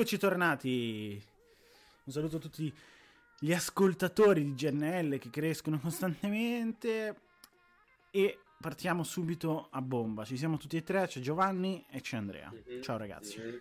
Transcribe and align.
Eccoci 0.00 0.16
tornati. 0.16 1.22
Un 2.04 2.10
saluto 2.10 2.36
a 2.36 2.40
tutti 2.40 2.72
gli 3.38 3.52
ascoltatori 3.52 4.42
di 4.42 4.54
GNL 4.54 5.18
che 5.18 5.28
crescono 5.28 5.78
costantemente 5.78 7.16
e 8.10 8.38
partiamo 8.58 9.02
subito 9.02 9.68
a 9.70 9.82
bomba. 9.82 10.24
Ci 10.24 10.38
siamo 10.38 10.56
tutti 10.56 10.78
e 10.78 10.82
tre, 10.82 11.06
c'è 11.06 11.20
Giovanni 11.20 11.84
e 11.90 12.00
c'è 12.00 12.16
Andrea. 12.16 12.50
Mm-hmm. 12.50 12.80
Ciao 12.80 12.96
ragazzi. 12.96 13.40
Mm-hmm. 13.40 13.56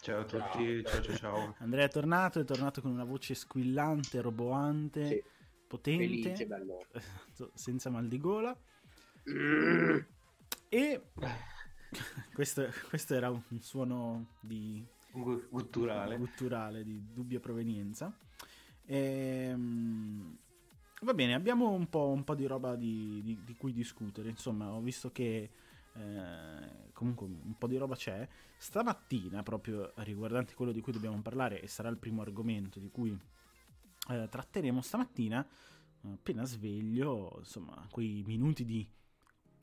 Ciao 0.00 0.20
a 0.20 0.24
tutti, 0.24 0.82
ciao 0.86 1.02
ciao 1.02 1.16
ciao. 1.16 1.54
Andrea 1.58 1.84
è 1.84 1.90
tornato, 1.90 2.40
è 2.40 2.44
tornato 2.44 2.80
con 2.80 2.90
una 2.90 3.04
voce 3.04 3.34
squillante, 3.34 4.22
roboante, 4.22 5.06
sì. 5.06 5.22
potente, 5.66 6.34
Felice, 6.34 6.96
senza 7.52 7.90
mal 7.90 8.08
di 8.08 8.18
gola. 8.18 8.58
Mm. 9.28 9.98
E 10.70 11.02
questo, 12.32 12.72
questo, 12.88 13.14
era 13.14 13.28
un 13.28 13.60
suono 13.60 14.28
di 14.40 14.96
gutturale, 15.12 16.16
gutturale 16.16 16.84
di 16.84 17.12
dubbia 17.12 17.40
provenienza. 17.40 18.14
Ehm, 18.86 20.36
va 21.02 21.14
bene, 21.14 21.34
abbiamo 21.34 21.70
un 21.70 21.88
po', 21.88 22.08
un 22.08 22.24
po 22.24 22.34
di 22.34 22.46
roba 22.46 22.74
di, 22.76 23.20
di, 23.22 23.38
di, 23.44 23.56
cui 23.56 23.72
discutere. 23.72 24.28
Insomma, 24.28 24.72
ho 24.72 24.80
visto 24.80 25.10
che 25.10 25.50
eh, 25.92 26.90
comunque 26.92 27.26
un 27.26 27.56
po' 27.56 27.66
di 27.66 27.76
roba 27.76 27.96
c'è. 27.96 28.26
Stamattina, 28.56 29.42
proprio 29.42 29.92
riguardante 29.96 30.54
quello 30.54 30.72
di 30.72 30.80
cui 30.80 30.92
dobbiamo 30.92 31.20
parlare, 31.20 31.60
e 31.60 31.68
sarà 31.68 31.88
il 31.88 31.98
primo 31.98 32.22
argomento 32.22 32.78
di 32.78 32.90
cui 32.90 33.16
eh, 34.10 34.28
tratteremo 34.28 34.80
stamattina, 34.80 35.46
appena 36.02 36.44
sveglio, 36.44 37.36
insomma, 37.38 37.86
quei 37.90 38.22
minuti 38.26 38.64
di 38.64 38.88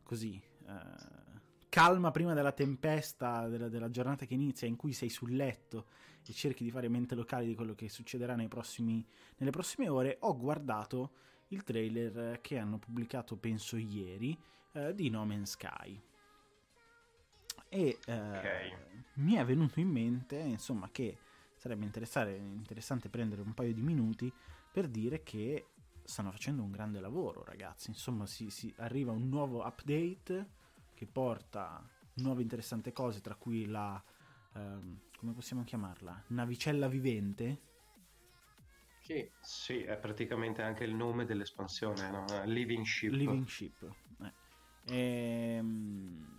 così. 0.04 0.40
Eh, 0.68 1.35
calma 1.70 2.12
prima 2.12 2.34
della 2.34 2.52
tempesta 2.52 3.48
della, 3.48 3.70
della, 3.70 3.90
giornata 3.90 4.26
che 4.26 4.34
inizia, 4.34 4.68
in 4.68 4.76
cui 4.76 4.94
sei 4.94 5.10
sul 5.10 5.36
letto 5.36 5.88
e 6.26 6.34
cerchi 6.34 6.64
di 6.64 6.72
fare 6.72 6.88
mente 6.90 7.16
locale 7.16 7.46
di 7.46 7.56
quello 7.56 7.76
che 7.76 7.90
succederà 7.90 8.36
prossimi, 8.48 9.06
nelle 9.38 9.52
prossime 9.52 9.90
ore, 9.90 10.18
ho 10.22 10.38
guardato 10.38 11.12
il 11.50 11.64
trailer 11.64 12.42
che 12.42 12.58
hanno 12.58 12.80
pubblicato, 12.80 13.38
penso 13.38 13.78
ieri, 13.78 14.38
eh, 14.74 14.96
di 14.96 15.10
No 15.10 15.26
Man's 15.26 15.52
Sky. 15.52 16.02
E 17.70 18.00
eh, 18.06 18.14
okay. 18.14 18.74
mi 19.16 19.34
è 19.34 19.46
venuto 19.46 19.80
in 19.80 19.90
mente, 19.90 20.38
insomma, 20.38 20.90
che 20.92 21.18
sarebbe 21.56 21.86
interessante 21.86 23.10
prendere 23.10 23.42
un 23.42 23.54
paio 23.54 23.74
di 23.74 23.82
minuti 23.82 24.32
per 24.72 24.88
dire 24.88 25.24
che 25.24 25.68
stanno 26.04 26.32
facendo 26.32 26.62
un 26.62 26.72
grande 26.72 27.00
lavoro, 27.00 27.44
ragazzi. 27.44 27.90
Insomma, 27.90 28.26
si, 28.26 28.50
si 28.50 28.74
arriva 28.78 29.12
un 29.12 29.28
nuovo 29.28 29.66
update 29.66 30.55
che 30.96 31.06
porta 31.06 31.88
nuove 32.16 32.42
interessanti 32.42 32.92
cose, 32.92 33.22
tra 33.22 33.36
cui 33.36 33.66
la, 33.66 34.02
ehm, 34.54 35.02
come 35.18 35.34
possiamo 35.34 35.64
chiamarla, 35.64 36.24
navicella 36.28 36.88
vivente. 36.88 37.74
Sì. 39.02 39.30
sì, 39.40 39.84
è 39.84 39.98
praticamente 39.98 40.64
anche 40.64 40.84
il 40.84 40.96
nome 40.96 41.26
dell'espansione, 41.26 42.10
no? 42.10 42.26
Living 42.46 42.84
Ship. 42.84 43.12
Living 43.12 43.46
Ship. 43.46 43.94
Eh. 44.24 44.34
Ehm... 44.88 46.34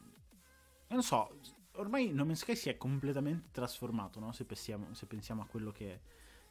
Non 0.88 1.02
so, 1.02 1.40
ormai 1.72 2.12
No 2.12 2.24
Man's 2.24 2.40
Sky 2.40 2.56
si 2.56 2.68
è 2.68 2.76
completamente 2.76 3.48
trasformato, 3.52 4.18
no? 4.20 4.32
se, 4.32 4.44
pensiamo, 4.44 4.94
se, 4.94 5.06
pensiamo, 5.06 5.42
a 5.42 5.46
quello 5.46 5.72
che 5.72 6.00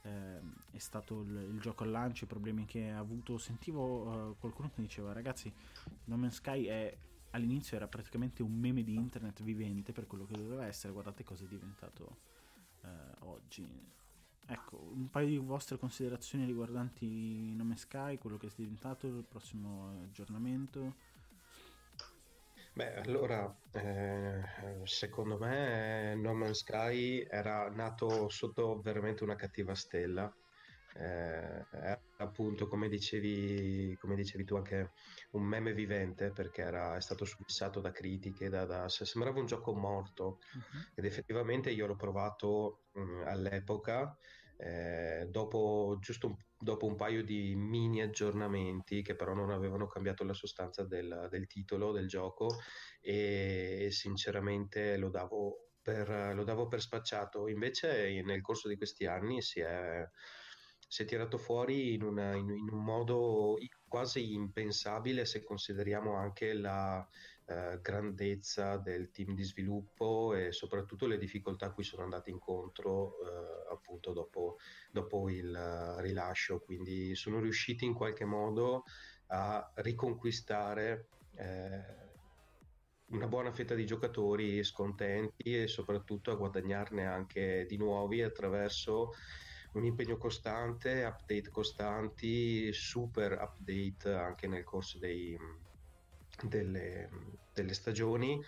eh, 0.02 0.40
è 0.72 0.78
stato 0.78 1.22
il, 1.22 1.50
il, 1.54 1.60
gioco 1.60 1.84
al 1.84 1.92
lancio, 1.92 2.26
i 2.26 2.28
problemi 2.28 2.66
che 2.66 2.92
ha 2.92 3.00
avuto. 3.00 3.38
Sentivo 3.38 4.04
uh, 4.04 4.38
qualcuno 4.40 4.70
che 4.74 4.82
diceva, 4.82 5.14
ragazzi, 5.14 5.52
No 6.06 6.18
Man's 6.18 6.36
Sky 6.36 6.66
è 6.66 6.98
all'inizio 7.36 7.78
era 7.78 7.88
praticamente 7.88 8.42
un 8.42 8.54
meme 8.54 8.84
di 8.84 8.96
internet 8.96 9.44
vivente 9.44 9.92
per 9.92 10.08
quello 10.08 10.26
che 10.26 10.36
doveva 10.36 10.66
essere, 10.66 10.94
guardate 10.94 11.24
cosa 11.24 11.44
è 11.44 11.48
diventato 11.48 12.18
eh, 12.82 12.88
oggi. 13.20 13.94
Ecco, 14.48 14.80
un 14.94 15.10
paio 15.10 15.28
di 15.28 15.38
vostre 15.38 15.78
considerazioni 15.78 16.46
riguardanti 16.46 17.54
Nome 17.56 17.76
Sky, 17.78 18.18
quello 18.18 18.38
che 18.38 18.48
è 18.48 18.52
diventato, 18.56 19.08
il 19.08 19.26
prossimo 19.28 20.02
aggiornamento. 20.04 21.14
Beh, 22.74 22.96
allora, 22.96 23.58
eh, 23.72 24.44
secondo 24.84 25.38
me 25.38 26.14
No 26.16 26.34
Man's 26.34 26.60
Sky 26.60 27.26
era 27.28 27.70
nato 27.70 28.28
sotto 28.28 28.82
veramente 28.82 29.24
una 29.24 29.36
cattiva 29.36 29.74
stella 29.74 30.32
eh, 30.98 32.00
appunto 32.18 32.68
come 32.68 32.88
dicevi, 32.88 33.98
come 34.00 34.16
dicevi, 34.16 34.46
tu 34.46 34.56
anche 34.56 34.92
un 35.32 35.44
meme 35.44 35.74
vivente 35.74 36.32
perché 36.32 36.62
era, 36.62 36.96
è 36.96 37.02
stato 37.02 37.26
subissato 37.26 37.82
da 37.82 37.92
critiche, 37.92 38.50
da, 38.50 38.66
da, 38.66 38.88
sembrava 38.88 39.40
un 39.40 39.46
gioco 39.46 39.74
morto 39.74 40.40
uh-huh. 40.54 40.82
ed 40.96 41.06
effettivamente 41.06 41.70
io 41.70 41.88
l'ho 41.88 41.96
provato 41.96 42.86
mh, 42.94 43.24
all'epoca 43.26 44.18
eh, 44.58 45.28
dopo, 45.30 45.98
giusto 46.00 46.28
un, 46.28 46.36
dopo 46.58 46.86
un 46.86 46.96
paio 46.96 47.24
di 47.24 47.56
mini 47.56 48.02
aggiornamenti 48.02 49.02
che 49.02 49.16
però 49.16 49.34
non 49.34 49.52
avevano 49.52 49.88
cambiato 49.88 50.24
la 50.24 50.34
sostanza 50.34 50.86
del, 50.86 51.28
del 51.30 51.46
titolo 51.48 51.92
del 51.92 52.08
gioco 52.08 52.48
e, 53.02 53.80
e 53.82 53.92
sinceramente 53.92 54.96
lo 54.96 55.10
davo 55.10 55.72
per, 55.82 56.34
lo 56.34 56.44
davo 56.44 56.68
per 56.68 56.82
spacciato 56.82 57.48
invece 57.48 58.22
nel 58.24 58.42
corso 58.42 58.68
di 58.70 58.78
questi 58.78 59.06
anni 59.06 59.42
si 59.42 59.60
è 59.60 60.04
si 60.88 61.04
è 61.04 61.06
tirato 61.06 61.38
fuori 61.38 61.94
in, 61.94 62.04
una, 62.04 62.36
in, 62.36 62.50
in, 62.50 62.70
un 62.72 62.84
modo 62.84 63.58
quasi 63.88 64.34
impensabile 64.34 65.26
se 65.26 65.44
consideriamo 65.44 66.16
anche 66.16 66.54
la 66.54 67.08
eh, 67.48 67.80
grandezza 67.82 68.78
del 68.78 69.12
team 69.12 69.36
di 69.36 69.44
sviluppo 69.44 70.34
e 70.34 70.52
soprattutto 70.52 71.06
le 71.06 71.18
difficoltà 71.18 71.68
a 71.68 71.72
cui 71.72 71.84
sono 71.84 72.04
andati 72.04 72.30
incontro 72.30 73.18
eh, 73.22 73.74
appunto 73.74 74.14
dopo, 74.14 74.58
dopo 74.92 75.30
il 75.30 75.54
uh, 75.54 76.00
rilascio. 76.02 76.60
Quindi 76.60 77.16
sono 77.16 77.40
riusciti 77.40 77.86
in 77.86 77.94
qualche 77.94 78.26
modo 78.26 78.84
a 79.28 79.72
riconquistare 79.76 81.08
eh, 81.36 82.04
una 83.08 83.28
buona 83.28 83.52
fetta 83.52 83.76
di 83.76 83.86
giocatori 83.86 84.64
scontenti 84.64 85.62
e 85.62 85.68
soprattutto 85.68 86.32
a 86.32 86.36
guadagnarne 86.36 87.06
anche 87.06 87.66
di 87.68 87.78
nuovi 87.78 88.22
attraverso 88.22 89.12
un 89.78 89.86
impegno 89.86 90.18
costante, 90.18 91.04
update 91.04 91.50
costanti, 91.50 92.72
super 92.72 93.34
update 93.34 94.12
anche 94.12 94.48
nel 94.48 94.64
corso 94.64 94.98
dei, 94.98 95.38
delle, 96.44 97.10
delle 97.54 97.74
stagioni. 97.74 98.42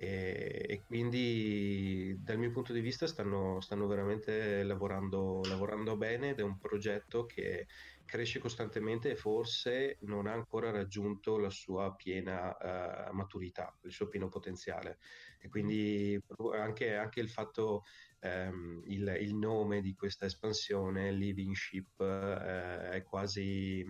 E, 0.00 0.64
e, 0.68 0.82
quindi 0.86 2.16
dal 2.20 2.38
mio 2.38 2.52
punto 2.52 2.72
di 2.72 2.80
vista 2.80 3.08
stanno, 3.08 3.60
stanno 3.60 3.88
veramente 3.88 4.62
lavorando, 4.62 5.40
lavorando, 5.44 5.96
bene 5.96 6.30
ed 6.30 6.38
è 6.38 6.42
un 6.42 6.56
progetto 6.56 7.26
che 7.26 7.66
cresce 8.04 8.38
costantemente 8.38 9.10
e 9.10 9.16
forse 9.16 9.98
non 10.02 10.28
ha 10.28 10.32
ancora 10.32 10.70
raggiunto 10.70 11.36
la 11.36 11.50
sua 11.50 11.92
piena 11.96 12.56
uh, 12.56 13.12
maturità, 13.12 13.76
il 13.82 13.92
suo 13.92 14.06
pieno 14.06 14.28
potenziale. 14.28 14.98
E 15.40 15.48
quindi 15.48 16.18
anche, 16.54 16.94
anche 16.94 17.20
il 17.20 17.28
fatto 17.28 17.82
um, 18.20 18.82
il, 18.84 19.16
il, 19.20 19.34
nome 19.34 19.80
di 19.80 19.94
questa 19.94 20.26
espansione 20.26 21.12
Living 21.12 21.54
Ship 21.54 21.98
uh, 21.98 22.90
è 22.90 23.02
quasi 23.06 23.84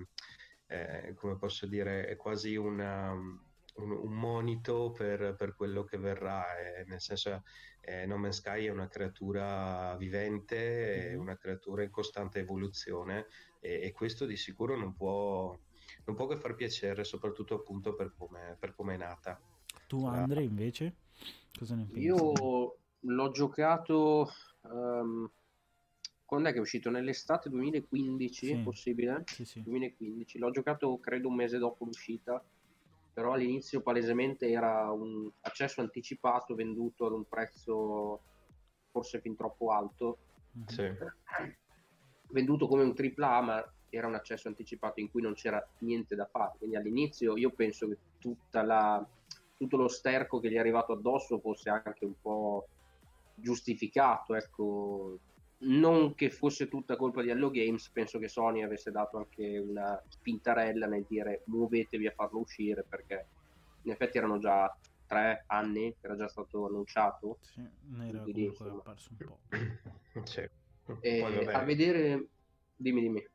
eh, 0.66 1.14
come 1.14 1.36
posso 1.36 1.66
dire 1.66 2.06
è 2.06 2.16
quasi 2.16 2.56
una 2.56 3.14
un, 3.78 3.90
un 3.92 4.12
monito 4.12 4.92
per, 4.92 5.34
per, 5.36 5.54
quello 5.54 5.84
che 5.84 5.98
verrà, 5.98 6.44
eh, 6.58 6.84
nel 6.86 7.00
senso 7.00 7.42
eh, 7.80 8.06
No 8.06 8.16
Man's 8.16 8.38
Sky 8.38 8.66
è 8.66 8.70
una 8.70 8.88
creatura 8.88 9.96
vivente, 9.96 11.10
mm-hmm. 11.10 11.20
una 11.20 11.36
creatura 11.36 11.82
in 11.82 11.90
costante 11.90 12.40
evoluzione 12.40 13.26
e, 13.60 13.80
e, 13.82 13.92
questo 13.92 14.26
di 14.26 14.36
sicuro 14.36 14.76
non 14.76 14.94
può, 14.94 15.56
non 16.04 16.16
può 16.16 16.26
che 16.26 16.36
far 16.36 16.54
piacere, 16.54 17.04
soprattutto 17.04 17.54
appunto 17.54 17.94
per 17.94 18.12
come, 18.16 18.56
per 18.58 18.74
come 18.74 18.94
è 18.94 18.98
nata. 18.98 19.40
Tu 19.86 20.04
Andre 20.04 20.42
invece 20.42 20.94
cosa 21.56 21.74
ne 21.74 21.86
pensi? 21.86 22.02
Io 22.02 22.77
l'ho 23.00 23.30
giocato... 23.30 24.32
Um, 24.62 25.30
quando 26.24 26.48
è 26.50 26.52
che 26.52 26.58
è 26.58 26.60
uscito? 26.60 26.90
Nell'estate 26.90 27.48
2015, 27.48 28.46
sì. 28.46 28.52
è 28.52 28.58
possibile? 28.58 29.22
Sì, 29.26 29.44
sì. 29.46 29.62
2015. 29.62 30.38
L'ho 30.38 30.50
giocato 30.50 30.98
credo 30.98 31.28
un 31.28 31.34
mese 31.34 31.56
dopo 31.56 31.86
l'uscita 31.86 32.42
però 33.18 33.32
all'inizio 33.32 33.80
palesemente 33.80 34.48
era 34.48 34.92
un 34.92 35.28
accesso 35.40 35.80
anticipato 35.80 36.54
venduto 36.54 37.06
ad 37.06 37.12
un 37.14 37.26
prezzo 37.26 38.20
forse 38.92 39.20
fin 39.20 39.34
troppo 39.34 39.72
alto. 39.72 40.18
Sì. 40.66 40.86
Venduto 42.30 42.68
come 42.68 42.84
un 42.84 42.94
AAA, 42.96 43.40
ma 43.40 43.72
era 43.88 44.06
un 44.06 44.14
accesso 44.14 44.46
anticipato 44.46 45.00
in 45.00 45.10
cui 45.10 45.20
non 45.20 45.34
c'era 45.34 45.60
niente 45.78 46.14
da 46.14 46.26
fare. 46.26 46.58
Quindi 46.58 46.76
all'inizio 46.76 47.36
io 47.36 47.50
penso 47.50 47.88
che 47.88 47.96
la, 48.52 49.04
tutto 49.56 49.76
lo 49.76 49.88
sterco 49.88 50.38
che 50.38 50.48
gli 50.48 50.54
è 50.54 50.60
arrivato 50.60 50.92
addosso 50.92 51.40
fosse 51.40 51.70
anche 51.70 52.04
un 52.04 52.20
po' 52.22 52.68
giustificato. 53.40 54.34
Ecco, 54.34 55.18
non 55.60 56.14
che 56.14 56.30
fosse 56.30 56.68
tutta 56.68 56.96
colpa 56.96 57.22
di 57.22 57.30
Hello 57.30 57.50
Games, 57.50 57.90
penso 57.90 58.18
che 58.18 58.28
Sony 58.28 58.62
avesse 58.62 58.90
dato 58.90 59.16
anche 59.16 59.58
una 59.58 60.00
spintarella 60.08 60.86
nel 60.86 61.04
dire 61.08 61.42
muovetevi 61.46 62.06
a 62.06 62.12
farlo 62.12 62.40
uscire 62.40 62.84
perché 62.88 63.26
in 63.82 63.90
effetti 63.90 64.18
erano 64.18 64.38
già 64.38 64.72
tre 65.06 65.44
anni, 65.46 65.90
che 65.98 66.06
era 66.06 66.16
già 66.16 66.28
stato 66.28 66.66
annunciato. 66.66 67.38
Sì, 67.40 67.66
ne 67.86 68.08
era 68.08 68.20
Quindi, 68.20 68.50
comunque 68.52 68.66
insomma. 68.66 68.78
apparso 68.78 69.10
un 69.10 69.26
po'. 69.26 70.22
sì. 70.24 70.48
E, 71.00 71.48
a 71.52 71.62
vedere, 71.64 72.28
dimmi, 72.76 73.00
dimmi. 73.00 73.28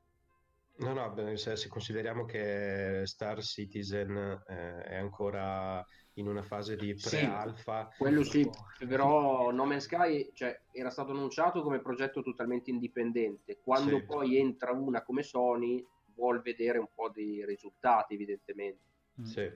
No, 0.76 0.94
no, 0.94 1.36
se, 1.36 1.68
consideriamo 1.68 2.26
che 2.26 3.02
Star 3.06 3.42
Citizen 3.44 4.44
eh, 4.48 4.82
è 4.84 4.96
ancora 4.96 5.86
in 6.14 6.28
una 6.28 6.42
fase 6.42 6.76
di 6.76 6.96
pre-alfa. 6.96 7.90
Sì, 7.92 7.98
quello 7.98 8.24
sì, 8.24 8.50
però 8.88 9.52
No 9.52 9.66
Man's 9.66 9.84
Sky 9.84 10.32
cioè, 10.34 10.60
era 10.72 10.90
stato 10.90 11.12
annunciato 11.12 11.62
come 11.62 11.80
progetto 11.80 12.22
totalmente 12.22 12.72
indipendente. 12.72 13.60
Quando 13.64 13.98
sì. 13.98 14.04
poi 14.04 14.38
entra 14.38 14.72
una 14.72 15.04
come 15.04 15.24
Sony, 15.24 15.86
vuol 16.16 16.42
vedere 16.42 16.80
un 16.80 16.90
po' 16.94 17.10
dei 17.10 17.46
risultati, 17.46 18.16
evidentemente. 18.16 18.82
Mm. 19.22 19.24
Sì. 19.24 19.52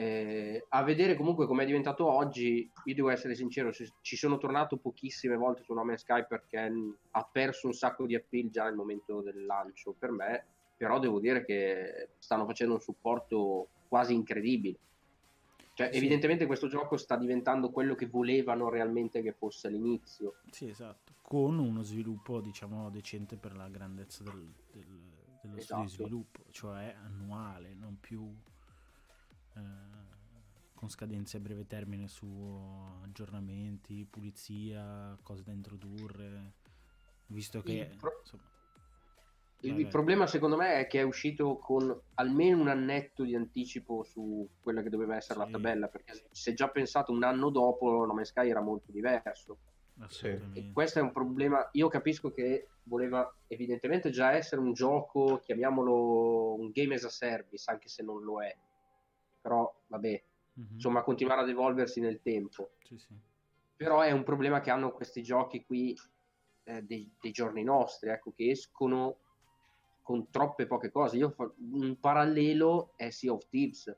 Eh, 0.00 0.64
a 0.70 0.82
vedere 0.82 1.14
comunque 1.14 1.46
come 1.46 1.64
è 1.64 1.66
diventato 1.66 2.06
oggi, 2.06 2.66
io 2.84 2.94
devo 2.94 3.10
essere 3.10 3.34
sincero, 3.34 3.70
ci 3.70 4.16
sono 4.16 4.38
tornato 4.38 4.78
pochissime 4.78 5.36
volte 5.36 5.62
su 5.62 5.74
No 5.74 5.84
Man's 5.84 6.00
Sky 6.00 6.24
perché 6.26 6.72
ha 7.10 7.28
perso 7.30 7.66
un 7.66 7.74
sacco 7.74 8.06
di 8.06 8.14
appeal 8.14 8.48
già 8.48 8.64
nel 8.64 8.76
momento 8.76 9.20
del 9.20 9.44
lancio 9.44 9.94
per 9.98 10.10
me, 10.10 10.46
però 10.74 10.98
devo 10.98 11.20
dire 11.20 11.44
che 11.44 12.12
stanno 12.18 12.46
facendo 12.46 12.72
un 12.74 12.80
supporto 12.80 13.68
quasi 13.88 14.14
incredibile. 14.14 14.78
Cioè, 15.74 15.90
sì. 15.92 15.98
evidentemente 15.98 16.46
questo 16.46 16.68
gioco 16.68 16.96
sta 16.96 17.16
diventando 17.16 17.70
quello 17.70 17.94
che 17.94 18.06
volevano 18.06 18.70
realmente 18.70 19.20
che 19.20 19.32
fosse 19.32 19.66
all'inizio. 19.66 20.36
Sì, 20.50 20.70
esatto, 20.70 21.12
con 21.20 21.58
uno 21.58 21.82
sviluppo, 21.82 22.40
diciamo, 22.40 22.88
decente 22.88 23.36
per 23.36 23.54
la 23.54 23.68
grandezza 23.68 24.22
del, 24.22 24.50
del, 24.72 24.86
dello 25.42 25.56
esatto. 25.56 25.62
studio 25.62 25.84
di 25.84 25.88
sviluppo, 25.90 26.40
cioè 26.52 26.96
annuale, 27.02 27.74
non 27.74 27.98
più 28.00 28.34
eh, 29.56 29.89
con 30.80 30.88
scadenze 30.88 31.36
a 31.36 31.40
breve 31.40 31.66
termine 31.66 32.08
su 32.08 32.26
aggiornamenti, 33.02 34.06
pulizia, 34.08 35.14
cose 35.22 35.42
da 35.42 35.52
introdurre, 35.52 36.54
visto 37.26 37.60
che... 37.60 37.72
Il, 37.72 37.96
pro- 37.98 38.18
insomma, 38.18 38.42
il 39.60 39.86
problema 39.88 40.26
secondo 40.26 40.56
me 40.56 40.76
è 40.76 40.86
che 40.86 41.00
è 41.00 41.02
uscito 41.02 41.58
con 41.58 41.94
almeno 42.14 42.62
un 42.62 42.68
annetto 42.68 43.24
di 43.24 43.34
anticipo 43.34 44.04
su 44.04 44.48
quella 44.62 44.80
che 44.80 44.88
doveva 44.88 45.16
essere 45.16 45.40
sì. 45.40 45.44
la 45.44 45.50
tabella, 45.50 45.88
perché 45.88 46.24
se 46.30 46.54
già 46.54 46.70
pensato 46.70 47.12
un 47.12 47.24
anno 47.24 47.50
dopo 47.50 48.06
No 48.06 48.14
Man's 48.14 48.28
Sky 48.28 48.48
era 48.48 48.62
molto 48.62 48.90
diverso. 48.90 49.58
E 50.54 50.72
questo 50.72 50.98
è 50.98 51.02
un 51.02 51.12
problema. 51.12 51.68
Io 51.72 51.88
capisco 51.88 52.32
che 52.32 52.68
voleva 52.84 53.30
evidentemente 53.48 54.08
già 54.08 54.32
essere 54.32 54.62
un 54.62 54.72
gioco, 54.72 55.40
chiamiamolo 55.40 56.54
un 56.54 56.70
game 56.70 56.94
as 56.94 57.04
a 57.04 57.10
service, 57.10 57.70
anche 57.70 57.90
se 57.90 58.02
non 58.02 58.22
lo 58.22 58.42
è 58.42 58.56
però 59.40 59.72
vabbè, 59.86 60.22
mm-hmm. 60.58 60.74
insomma, 60.74 61.02
continuare 61.02 61.42
ad 61.42 61.48
evolversi 61.48 62.00
nel 62.00 62.20
tempo. 62.22 62.72
Sì, 62.82 62.98
sì. 62.98 63.14
Però 63.76 64.00
è 64.00 64.10
un 64.10 64.24
problema 64.24 64.60
che 64.60 64.70
hanno 64.70 64.92
questi 64.92 65.22
giochi 65.22 65.64
qui 65.64 65.96
eh, 66.64 66.82
dei, 66.82 67.10
dei, 67.20 67.32
giorni 67.32 67.62
nostri, 67.62 68.10
ecco, 68.10 68.32
che 68.32 68.50
escono 68.50 69.16
con 70.02 70.30
troppe 70.30 70.66
poche 70.66 70.90
cose. 70.90 71.16
Io 71.16 71.30
fa... 71.30 71.50
un 71.56 71.98
parallelo 71.98 72.92
è 72.96 73.10
Sea 73.10 73.32
of 73.32 73.48
Thieves. 73.48 73.96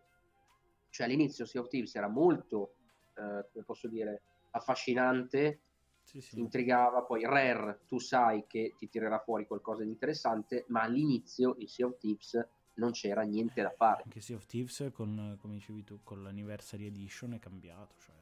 Cioè 0.89 1.07
all'inizio 1.07 1.47
Sea 1.47 1.61
of 1.61 1.69
Thieves 1.69 1.95
era 1.95 2.09
molto, 2.09 2.75
eh, 3.15 3.49
come 3.51 3.65
posso 3.65 3.89
dire, 3.89 4.23
affascinante, 4.51 5.61
sì, 6.03 6.21
sì. 6.21 6.39
intrigava, 6.39 7.03
poi 7.03 7.25
Rare 7.25 7.81
tu 7.87 7.99
sai 7.99 8.45
che 8.47 8.75
ti 8.77 8.89
tirerà 8.89 9.19
fuori 9.19 9.47
qualcosa 9.47 9.83
di 9.83 9.89
interessante, 9.89 10.65
ma 10.69 10.83
all'inizio 10.83 11.57
il 11.59 11.69
Sea 11.69 11.87
of 11.87 11.97
Thieves 11.99 12.49
non 12.75 12.93
c'era 12.93 13.23
niente 13.23 13.63
da 13.63 13.71
fare. 13.71 14.03
Anche 14.05 14.21
Sea 14.21 14.37
of 14.37 14.47
Thieves, 14.47 14.91
con, 14.93 15.37
come 15.41 15.55
dicevi 15.55 15.85
tu, 15.85 16.01
con 16.03 16.23
l'Anniversary 16.23 16.87
Edition 16.87 17.35
è 17.35 17.39
cambiato. 17.39 17.95
Cioè... 17.99 18.15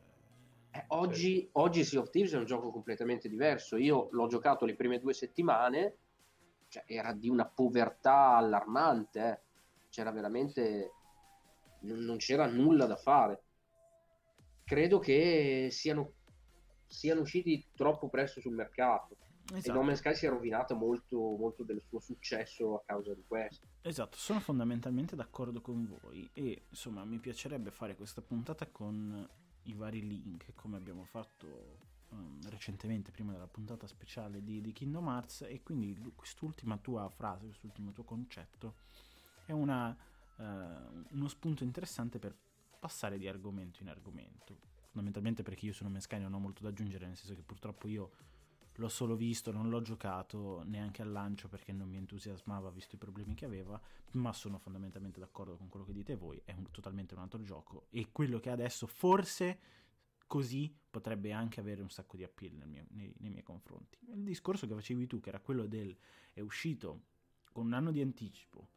Eh, 0.73 0.85
oggi, 0.89 1.49
oggi 1.53 1.85
Sea 1.85 2.01
of 2.01 2.11
Thieves 2.11 2.33
è 2.33 2.39
un 2.39 2.45
gioco 2.45 2.71
completamente 2.71 3.29
diverso. 3.29 3.77
Io 3.77 4.09
l'ho 4.13 4.27
giocato 4.27 4.65
le 4.65 4.75
prime 4.75 5.01
due 5.01 5.13
settimane, 5.13 5.97
cioè, 6.69 6.85
era 6.87 7.13
di 7.13 7.29
una 7.29 7.47
povertà 7.47 8.37
allarmante. 8.37 9.21
Eh. 9.21 9.41
C'era 9.91 10.11
veramente. 10.13 10.93
Non, 11.81 11.99
non 12.01 12.17
c'era 12.19 12.47
nulla 12.47 12.87
da 12.87 12.97
fare. 12.97 13.43
Credo 14.65 14.99
che 15.01 15.69
siano, 15.71 16.13
siano 16.87 17.23
usciti 17.23 17.67
troppo 17.75 18.09
presto 18.09 18.41
sul 18.41 18.55
mercato. 18.55 19.17
Esatto. 19.53 19.71
E 19.71 19.73
No 19.73 19.83
Man's 19.83 19.99
Sky 19.99 20.15
si 20.15 20.27
è 20.27 20.29
rovinato 20.29 20.75
molto, 20.75 21.19
molto 21.19 21.65
del 21.65 21.83
suo 21.83 22.01
successo 22.01 22.77
a 22.77 22.83
causa 22.85 23.15
di 23.15 23.25
questo. 23.27 23.67
Esatto, 23.83 24.17
sono 24.17 24.41
fondamentalmente 24.41 25.17
d'accordo 25.17 25.61
con 25.61 25.87
voi 26.03 26.29
e 26.33 26.67
insomma 26.69 27.05
mi 27.05 27.19
piacerebbe 27.19 27.71
fare 27.71 27.97
questa 27.97 28.23
puntata 28.23 28.67
con 28.67 29.29
i 29.65 29.75
vari 29.75 30.07
link 30.07 30.55
come 30.55 30.77
abbiamo 30.77 31.05
fatto 31.05 31.79
um, 32.11 32.39
recentemente 32.49 33.11
prima 33.11 33.33
della 33.33 33.47
puntata 33.47 33.87
speciale 33.87 34.43
di, 34.43 34.61
di, 34.61 34.73
Kingdom 34.73 35.07
Hearts 35.09 35.43
e 35.43 35.63
quindi 35.63 35.99
quest'ultima 36.15 36.79
tua 36.79 37.09
frase, 37.09 37.47
quest'ultimo 37.47 37.93
tuo 37.93 38.05
concetto 38.05 38.77
è 39.45 39.53
una, 39.53 39.97
uh, 40.37 40.43
uno 41.11 41.29
spunto 41.29 41.65
interessante 41.65 42.19
per 42.19 42.35
passare 42.79 43.19
di 43.19 43.29
argomento 43.29 43.83
in 43.83 43.89
argomento 43.89 44.69
fondamentalmente 44.91 45.43
perché 45.43 45.67
io 45.67 45.73
sono 45.73 45.91
Meskai 45.91 46.21
non 46.21 46.33
ho 46.35 46.39
molto 46.39 46.63
da 46.63 46.71
aggiungere 46.71 47.07
nel 47.07 47.17
senso 47.17 47.35
che 47.35 47.43
purtroppo 47.43 47.89
io 47.89 48.11
l'ho 48.81 48.89
solo 48.89 49.15
visto, 49.15 49.53
non 49.53 49.69
l'ho 49.69 49.83
giocato 49.83 50.63
neanche 50.65 51.03
al 51.03 51.13
lancio 51.13 51.49
perché 51.49 51.71
non 51.71 51.89
mi 51.89 51.99
entusiasmava 51.99 52.71
visto 52.71 52.95
i 52.95 52.99
problemi 52.99 53.35
che 53.35 53.45
aveva, 53.45 53.81
ma 54.13 54.33
sono 54.33 54.59
fondamentalmente 54.59 55.21
d'accordo 55.21 55.57
con 55.57 55.69
quello 55.69 55.85
che 55.85 55.93
dite 55.93 56.17
voi, 56.17 56.41
è 56.45 56.55
un, 56.57 56.71
totalmente 56.71 57.15
un 57.15 57.21
altro 57.21 57.43
gioco 57.43 57.87
e 57.91 58.09
quello 58.11 58.41
che 58.41 58.51
adesso 58.51 58.87
forse 58.87 59.59
così 60.27 60.75
potrebbe 60.91 61.33
anche 61.33 61.61
avere 61.61 61.83
un 61.83 61.91
sacco 61.91 62.17
di 62.17 62.25
appeal 62.25 62.55
mio, 62.55 62.87
nei, 62.89 63.13
nei, 63.19 63.31
miei 63.31 63.43
confronti. 63.43 63.99
Il 64.13 64.25
discorso 64.25 64.67
che 64.67 64.75
facevi 64.75 65.07
tu, 65.07 65.21
che 65.21 65.29
era 65.29 65.41
quello 65.41 65.67
del 65.67 65.95
è 66.33 66.41
uscito 66.41 67.03
con 67.53 67.67
un 67.67 67.75
anno 67.75 67.91
di 67.91 68.01
anticipo 68.01 68.69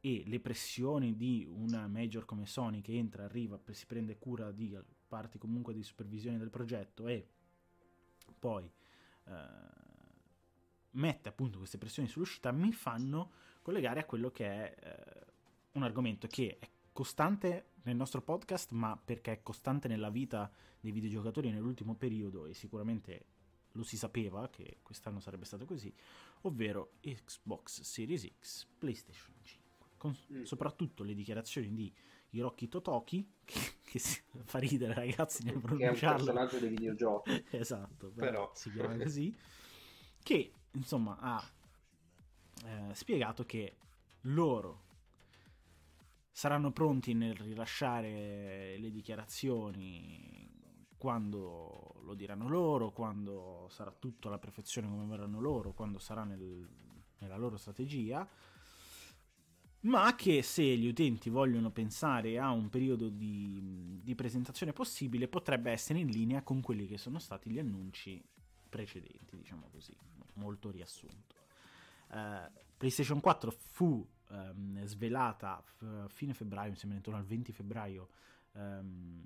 e 0.00 0.22
le 0.26 0.38
pressioni 0.38 1.16
di 1.16 1.44
una 1.50 1.88
major 1.88 2.24
come 2.24 2.46
Sony 2.46 2.80
che 2.80 2.92
entra, 2.92 3.24
arriva, 3.24 3.60
si 3.70 3.86
prende 3.86 4.18
cura 4.18 4.52
di 4.52 4.78
parti 5.08 5.38
comunque 5.38 5.74
di 5.74 5.82
supervisione 5.82 6.38
del 6.38 6.50
progetto 6.50 7.08
e 7.08 7.26
poi 8.38 8.70
mette 10.90 11.28
appunto 11.28 11.58
queste 11.58 11.78
pressioni 11.78 12.08
sull'uscita 12.08 12.50
mi 12.52 12.72
fanno 12.72 13.30
collegare 13.62 14.00
a 14.00 14.04
quello 14.04 14.30
che 14.30 14.46
è 14.46 14.74
eh, 14.80 15.26
un 15.72 15.82
argomento 15.82 16.26
che 16.26 16.58
è 16.58 16.68
costante 16.92 17.72
nel 17.82 17.96
nostro 17.96 18.22
podcast, 18.22 18.72
ma 18.72 18.96
perché 18.96 19.32
è 19.32 19.42
costante 19.42 19.88
nella 19.88 20.10
vita 20.10 20.50
dei 20.80 20.92
videogiocatori 20.92 21.50
nell'ultimo 21.50 21.94
periodo 21.94 22.46
e 22.46 22.54
sicuramente 22.54 23.26
lo 23.72 23.82
si 23.82 23.96
sapeva 23.96 24.48
che 24.48 24.78
quest'anno 24.82 25.20
sarebbe 25.20 25.44
stato 25.44 25.64
così, 25.64 25.94
ovvero 26.42 26.94
Xbox 27.00 27.82
Series 27.82 28.26
X, 28.40 28.66
PlayStation 28.78 29.34
5. 29.42 29.86
Con 29.96 30.16
mm. 30.32 30.42
soprattutto 30.42 31.04
le 31.04 31.14
dichiarazioni 31.14 31.72
di 31.72 31.92
Hiroki 32.30 32.68
Totoki, 32.68 33.26
che, 33.44 33.60
che 33.82 33.98
fa 34.44 34.58
ridere 34.58 34.94
ragazzi 34.94 35.44
nel 35.44 35.60
pronunciarlo. 35.60 35.94
Che 35.94 36.06
è 36.06 36.08
un 36.08 36.16
personaggio 36.16 36.58
dei 36.58 36.68
videogiochi. 36.68 37.44
esatto, 37.50 38.08
però, 38.10 38.30
però. 38.30 38.50
si 38.54 38.70
chiama 38.72 38.96
così. 39.02 39.36
Che 40.22 40.52
insomma 40.72 41.16
ha 41.18 41.50
eh, 42.66 42.94
spiegato 42.94 43.44
che 43.44 43.76
loro 44.22 44.84
saranno 46.30 46.70
pronti 46.70 47.14
nel 47.14 47.34
rilasciare 47.34 48.76
le 48.78 48.90
dichiarazioni 48.90 50.48
quando 50.96 52.00
lo 52.02 52.14
diranno 52.14 52.48
loro, 52.48 52.90
quando 52.92 53.66
sarà 53.70 53.90
tutto 53.90 54.28
alla 54.28 54.38
perfezione 54.38 54.88
come 54.88 55.06
vorranno 55.06 55.40
loro, 55.40 55.72
quando 55.72 55.98
sarà 55.98 56.24
nel, 56.24 56.68
nella 57.18 57.36
loro 57.36 57.56
strategia 57.56 58.28
ma 59.80 60.14
che 60.16 60.42
se 60.42 60.62
gli 60.62 60.86
utenti 60.86 61.30
vogliono 61.30 61.70
pensare 61.70 62.38
a 62.38 62.50
un 62.50 62.68
periodo 62.68 63.08
di, 63.08 64.00
di, 64.02 64.14
presentazione 64.14 64.72
possibile 64.72 65.28
potrebbe 65.28 65.70
essere 65.70 66.00
in 66.00 66.08
linea 66.08 66.42
con 66.42 66.60
quelli 66.60 66.86
che 66.86 66.98
sono 66.98 67.18
stati 67.18 67.50
gli 67.50 67.58
annunci 67.58 68.22
precedenti, 68.68 69.36
diciamo 69.36 69.68
così, 69.70 69.96
molto 70.34 70.70
riassunto. 70.70 71.36
Uh, 72.08 72.50
PlayStation 72.76 73.20
4 73.20 73.50
fu 73.50 74.06
um, 74.30 74.84
svelata 74.84 75.62
a 75.80 76.08
fine 76.08 76.34
febbraio, 76.34 76.70
mi 76.70 76.76
sembra 76.76 76.98
intorno 76.98 77.20
al 77.20 77.26
20 77.26 77.52
febbraio 77.52 78.08
um, 78.52 79.22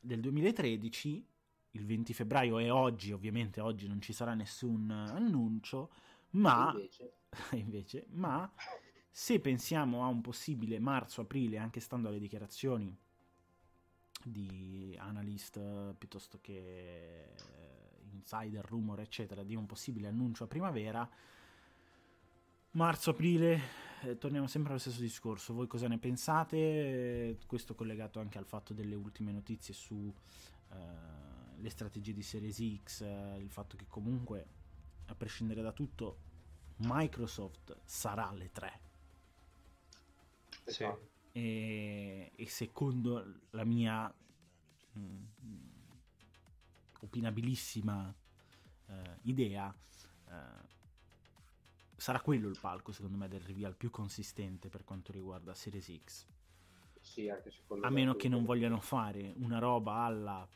del 0.00 0.20
2013. 0.20 1.26
Il 1.72 1.84
20 1.84 2.14
febbraio 2.14 2.58
è 2.58 2.72
oggi, 2.72 3.12
ovviamente 3.12 3.60
oggi 3.60 3.86
non 3.86 4.00
ci 4.00 4.12
sarà 4.12 4.34
nessun 4.34 4.90
annuncio, 4.90 5.90
ma 6.30 6.70
invece, 6.72 7.12
invece 7.52 8.06
ma 8.10 8.50
se 9.18 9.40
pensiamo 9.40 10.04
a 10.04 10.08
un 10.08 10.20
possibile 10.20 10.78
marzo-aprile, 10.78 11.56
anche 11.56 11.80
stando 11.80 12.08
alle 12.08 12.18
dichiarazioni 12.18 12.94
di 14.22 14.94
analyst 14.98 15.58
piuttosto 15.94 16.38
che 16.42 17.32
insider, 18.10 18.62
rumor, 18.66 19.00
eccetera, 19.00 19.42
di 19.42 19.54
un 19.54 19.64
possibile 19.64 20.08
annuncio 20.08 20.44
a 20.44 20.48
primavera, 20.48 21.08
marzo-aprile 22.72 23.60
eh, 24.02 24.18
torniamo 24.18 24.48
sempre 24.48 24.72
allo 24.72 24.80
stesso 24.80 25.00
discorso. 25.00 25.54
Voi 25.54 25.66
cosa 25.66 25.88
ne 25.88 25.96
pensate? 25.96 27.38
Questo 27.46 27.74
collegato 27.74 28.20
anche 28.20 28.36
al 28.36 28.44
fatto 28.44 28.74
delle 28.74 28.96
ultime 28.96 29.32
notizie 29.32 29.72
su 29.72 30.12
eh, 30.72 31.70
strategie 31.70 32.12
di 32.12 32.22
Series 32.22 32.62
X, 32.84 33.00
eh, 33.00 33.38
il 33.38 33.50
fatto 33.50 33.78
che 33.78 33.86
comunque, 33.88 34.46
a 35.06 35.14
prescindere 35.14 35.62
da 35.62 35.72
tutto, 35.72 36.18
Microsoft 36.80 37.78
sarà 37.82 38.30
le 38.32 38.52
3. 38.52 38.80
Sì. 40.66 40.86
E, 41.32 42.32
e, 42.34 42.46
secondo 42.48 43.40
la 43.50 43.64
mia 43.64 44.12
mh, 44.92 45.00
mm, 45.00 45.66
opinabilissima 47.00 48.14
eh, 48.86 49.18
idea, 49.22 49.74
eh, 50.28 50.74
sarà 51.96 52.20
quello 52.20 52.48
il 52.48 52.58
palco 52.60 52.92
secondo 52.92 53.16
me 53.16 53.28
del 53.28 53.40
reveal 53.40 53.76
più 53.76 53.90
consistente 53.90 54.68
per 54.68 54.84
quanto 54.84 55.12
riguarda 55.12 55.54
Series 55.54 55.92
X. 56.04 56.26
Sì, 57.00 57.28
anche 57.28 57.50
secondo 57.50 57.86
A 57.86 57.90
meno 57.90 58.16
che 58.16 58.28
non 58.28 58.44
vogliano 58.44 58.80
fare 58.80 59.32
una 59.36 59.58
roba 59.58 60.04
alla 60.04 60.48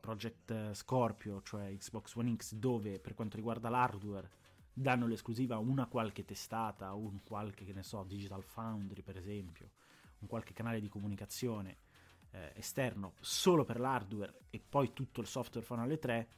Project 0.00 0.72
Scorpio, 0.72 1.42
cioè 1.42 1.74
Xbox 1.76 2.14
One 2.16 2.34
X, 2.36 2.54
dove 2.54 2.98
per 2.98 3.14
quanto 3.14 3.36
riguarda 3.36 3.68
l'hardware 3.68 4.42
danno 4.74 5.06
l'esclusiva 5.06 5.54
a 5.54 5.58
una 5.58 5.86
qualche 5.86 6.24
testata, 6.24 6.92
un 6.92 7.22
qualche, 7.22 7.64
che 7.64 7.72
ne 7.72 7.82
so, 7.82 8.02
Digital 8.04 8.42
Foundry 8.42 9.02
per 9.02 9.16
esempio, 9.16 9.70
un 10.18 10.28
qualche 10.28 10.52
canale 10.52 10.80
di 10.80 10.88
comunicazione 10.88 11.78
eh, 12.32 12.52
esterno 12.56 13.14
solo 13.20 13.64
per 13.64 13.78
l'hardware 13.78 14.40
e 14.50 14.60
poi 14.60 14.92
tutto 14.92 15.20
il 15.20 15.26
software 15.26 15.64
fanno 15.64 15.82
alle 15.82 15.98
3, 15.98 16.28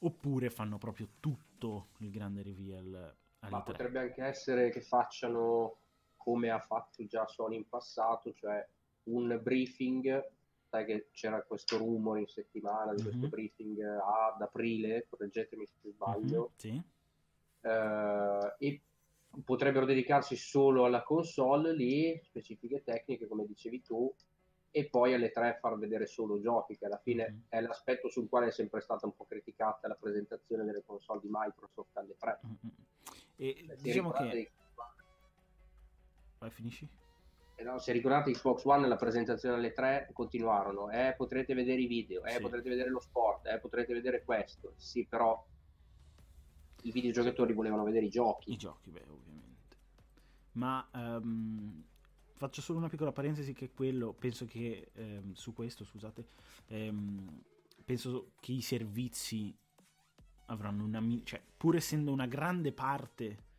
oppure 0.00 0.48
fanno 0.50 0.78
proprio 0.78 1.08
tutto 1.20 1.88
il 1.98 2.10
grande 2.10 2.42
reveal 2.42 3.16
ma 3.48 3.62
potrebbe 3.62 3.98
anche 3.98 4.22
essere 4.22 4.70
che 4.70 4.80
facciano 4.80 5.76
come 6.16 6.50
ha 6.50 6.60
fatto 6.60 7.04
già 7.06 7.26
Sony 7.26 7.56
in 7.56 7.68
passato, 7.68 8.32
cioè 8.32 8.64
un 9.04 9.40
briefing, 9.42 10.30
sai 10.68 10.84
che 10.84 11.08
c'era 11.10 11.42
questo 11.42 11.78
rumore 11.78 12.20
in 12.20 12.28
settimana 12.28 12.94
di 12.94 13.02
mm-hmm. 13.02 13.10
questo 13.10 13.28
briefing 13.28 13.80
ad 13.82 14.40
aprile, 14.40 15.06
correggetemi 15.08 15.66
se 15.66 15.90
sbaglio, 15.90 16.52
mm-hmm, 16.64 16.76
sì. 16.76 16.82
Uh, 17.62 18.54
e 18.58 18.80
potrebbero 19.44 19.86
dedicarsi 19.86 20.36
solo 20.36 20.84
alla 20.84 21.02
console 21.02 21.72
lì, 21.72 22.20
specifiche 22.22 22.82
tecniche 22.82 23.26
come 23.26 23.46
dicevi 23.46 23.82
tu, 23.82 24.14
e 24.70 24.88
poi 24.88 25.12
alle 25.12 25.30
tre 25.30 25.58
far 25.60 25.78
vedere 25.78 26.06
solo 26.06 26.40
giochi, 26.40 26.76
che 26.76 26.86
alla 26.86 27.00
fine 27.02 27.30
mm-hmm. 27.30 27.40
è 27.48 27.60
l'aspetto 27.60 28.08
sul 28.08 28.28
quale 28.28 28.48
è 28.48 28.50
sempre 28.50 28.80
stata 28.80 29.06
un 29.06 29.14
po' 29.14 29.26
criticata 29.26 29.86
la 29.86 29.96
presentazione 30.00 30.64
delle 30.64 30.82
console 30.84 31.20
di 31.20 31.28
Microsoft 31.30 31.96
alle 31.96 32.16
tre. 32.18 32.40
Mm-hmm. 32.46 32.74
E 33.36 33.64
Beh, 33.66 33.76
diciamo 33.76 34.10
che... 34.12 34.28
Di... 34.30 34.50
Vai, 36.38 36.50
finisci? 36.50 36.88
Eh 37.54 37.64
no, 37.64 37.78
se 37.78 37.92
ricordate 37.92 38.32
Xbox 38.32 38.64
One 38.64 38.88
la 38.88 38.96
presentazione 38.96 39.56
alle 39.56 39.72
tre 39.72 40.08
continuarono, 40.12 40.90
eh, 40.90 41.14
potrete 41.16 41.52
vedere 41.54 41.82
i 41.82 41.86
video, 41.86 42.24
eh, 42.24 42.32
sì. 42.32 42.40
potrete 42.40 42.68
vedere 42.70 42.88
lo 42.88 42.98
sport, 42.98 43.46
eh, 43.46 43.58
potrete 43.58 43.92
vedere 43.92 44.24
questo, 44.24 44.72
sì 44.76 45.06
però 45.06 45.44
i 46.82 46.92
videogiocatori 46.92 47.52
volevano 47.52 47.84
vedere 47.84 48.06
i 48.06 48.10
giochi. 48.10 48.52
I 48.52 48.56
giochi, 48.56 48.90
beh, 48.90 49.06
ovviamente. 49.08 49.76
Ma 50.52 50.86
um, 50.92 51.82
faccio 52.34 52.60
solo 52.60 52.78
una 52.78 52.88
piccola 52.88 53.12
parentesi 53.12 53.52
che 53.52 53.70
quello, 53.70 54.12
penso 54.12 54.46
che 54.46 54.90
ehm, 54.92 55.32
su 55.32 55.52
questo, 55.52 55.84
scusate, 55.84 56.26
ehm, 56.66 57.42
penso 57.84 58.32
che 58.40 58.52
i 58.52 58.60
servizi 58.60 59.56
avranno 60.46 60.84
una, 60.84 61.02
cioè 61.24 61.42
pur 61.56 61.76
essendo 61.76 62.12
una 62.12 62.26
grande 62.26 62.72
parte 62.72 63.50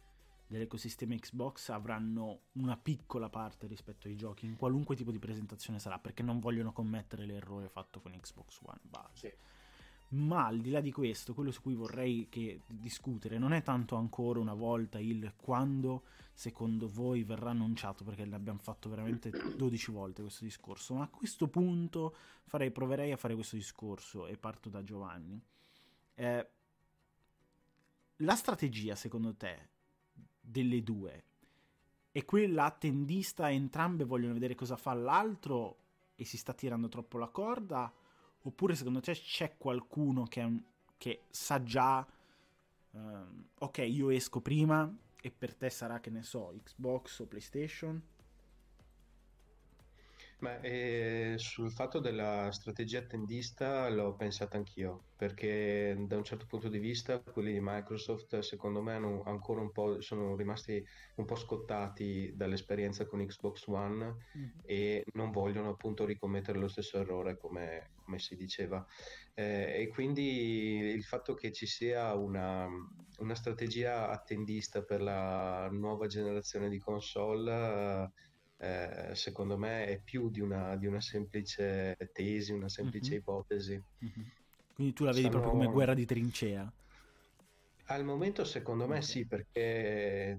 dell'ecosistema 0.48 1.16
Xbox 1.16 1.70
avranno 1.70 2.42
una 2.54 2.78
piccola 2.78 3.30
parte 3.30 3.66
rispetto 3.66 4.08
ai 4.08 4.16
giochi 4.16 4.46
in 4.46 4.56
qualunque 4.56 4.96
tipo 4.96 5.12
di 5.12 5.18
presentazione 5.18 5.80
sarà 5.80 5.98
perché 5.98 6.22
non 6.22 6.40
vogliono 6.40 6.72
commettere 6.72 7.26
l'errore 7.26 7.70
fatto 7.70 8.00
con 8.00 8.12
Xbox 8.12 8.60
One 8.62 8.80
base. 8.84 9.28
Sì. 9.30 9.34
Ma 10.14 10.46
al 10.46 10.60
di 10.60 10.70
là 10.70 10.80
di 10.80 10.92
questo, 10.92 11.34
quello 11.34 11.52
su 11.52 11.62
cui 11.62 11.74
vorrei 11.74 12.28
discutere 12.68 13.38
non 13.38 13.54
è 13.54 13.62
tanto 13.62 13.96
ancora 13.96 14.40
una 14.40 14.54
volta 14.54 15.00
il 15.00 15.34
quando 15.36 16.04
secondo 16.34 16.88
voi 16.88 17.24
verrà 17.24 17.52
annunciato, 17.52 18.04
perché 18.04 18.26
l'abbiamo 18.26 18.60
fatto 18.60 18.90
veramente 18.90 19.32
12 19.56 19.92
volte 19.92 20.22
questo 20.22 20.46
discorso, 20.46 20.96
ma 20.96 21.04
a 21.04 21.08
questo 21.08 21.48
punto 21.48 22.16
farei, 22.44 22.72
proverei 22.72 23.12
a 23.12 23.18
fare 23.18 23.36
questo 23.36 23.56
discorso 23.56 24.28
e 24.28 24.38
parto 24.38 24.70
da 24.70 24.84
Giovanni. 24.84 25.42
Eh, 26.16 26.48
la 28.18 28.36
strategia, 28.36 28.96
secondo 28.96 29.36
te, 29.36 29.70
delle 30.40 30.84
due 30.84 31.24
è 32.14 32.26
quella 32.26 32.66
attendista, 32.66 33.50
entrambe 33.50 34.04
vogliono 34.04 34.34
vedere 34.34 34.54
cosa 34.54 34.76
fa 34.76 34.94
l'altro 34.94 35.78
e 36.14 36.26
si 36.26 36.38
sta 36.38 36.54
tirando 36.54 36.88
troppo 36.88 37.18
la 37.18 37.28
corda? 37.28 37.92
Oppure 38.44 38.76
secondo 38.76 39.00
te 39.00 39.14
c'è 39.14 39.56
qualcuno 39.58 40.26
che, 40.26 40.64
che 40.98 41.22
sa 41.30 41.64
già, 41.64 42.06
um, 42.92 43.48
ok, 43.60 43.78
io 43.80 44.10
esco 44.10 44.42
prima 44.42 44.94
e 45.22 45.32
per 45.32 45.56
te 45.56 45.70
sarà, 45.70 46.00
che 46.00 46.10
ne 46.10 46.24
so, 46.24 46.54
Xbox 46.62 47.20
o 47.20 47.26
PlayStation? 47.26 48.02
Ma 50.44 50.60
eh, 50.60 51.36
sul 51.38 51.72
fatto 51.72 52.00
della 52.00 52.52
strategia 52.52 53.00
attendista 53.00 53.88
l'ho 53.88 54.14
pensata 54.14 54.58
anch'io, 54.58 55.06
perché 55.16 55.96
da 56.06 56.18
un 56.18 56.26
certo 56.26 56.46
punto 56.48 56.68
di 56.68 56.80
vista 56.80 57.22
quelli 57.22 57.54
di 57.54 57.62
Microsoft 57.62 58.40
secondo 58.40 58.82
me 58.82 58.96
hanno 58.96 59.24
ancora 59.24 59.62
un 59.62 59.72
po', 59.72 60.02
sono 60.02 60.36
rimasti 60.36 60.86
un 61.16 61.24
po' 61.24 61.38
scottati 61.38 62.34
dall'esperienza 62.36 63.06
con 63.06 63.26
Xbox 63.26 63.68
One 63.68 64.18
mm. 64.38 64.50
e 64.66 65.06
non 65.14 65.32
vogliono 65.32 65.70
appunto 65.70 66.04
ricommettere 66.04 66.60
lo 66.60 66.68
stesso 66.68 66.98
errore 67.00 67.38
come, 67.38 67.92
come 68.04 68.20
si 68.20 68.36
diceva. 68.36 68.86
Eh, 69.34 69.84
e 69.84 69.88
quindi 69.88 70.76
il 70.94 71.06
fatto 71.06 71.36
che 71.36 71.54
ci 71.54 71.68
sia 71.68 72.16
una, 72.16 72.68
una 73.20 73.36
strategia 73.36 74.10
attendista 74.10 74.84
per 74.84 75.02
la 75.02 75.70
nuova 75.72 76.08
generazione 76.08 76.68
di 76.68 76.80
console... 76.80 77.54
Eh, 77.54 78.32
eh, 78.64 79.10
secondo 79.14 79.58
me 79.58 79.88
è 79.88 80.00
più 80.02 80.30
di 80.30 80.40
una, 80.40 80.78
di 80.78 80.88
una, 80.88 81.02
semplice 81.02 81.98
tesi, 82.14 82.54
una 82.54 82.70
semplice 82.70 83.10
mm-hmm. 83.10 83.20
ipotesi. 83.20 83.84
Mm-hmm. 84.06 84.28
Quindi 84.74 84.94
tu 84.94 85.04
la 85.04 85.12
vedi 85.12 85.26
Stanno... 85.26 85.42
proprio 85.42 85.60
come 85.60 85.74
guerra 85.74 85.94
di 85.94 86.06
trincea? 86.06 86.72
Al 87.88 88.06
momento 88.06 88.46
secondo 88.46 88.88
me 88.88 89.02
sì, 89.02 89.26
perché 89.26 90.38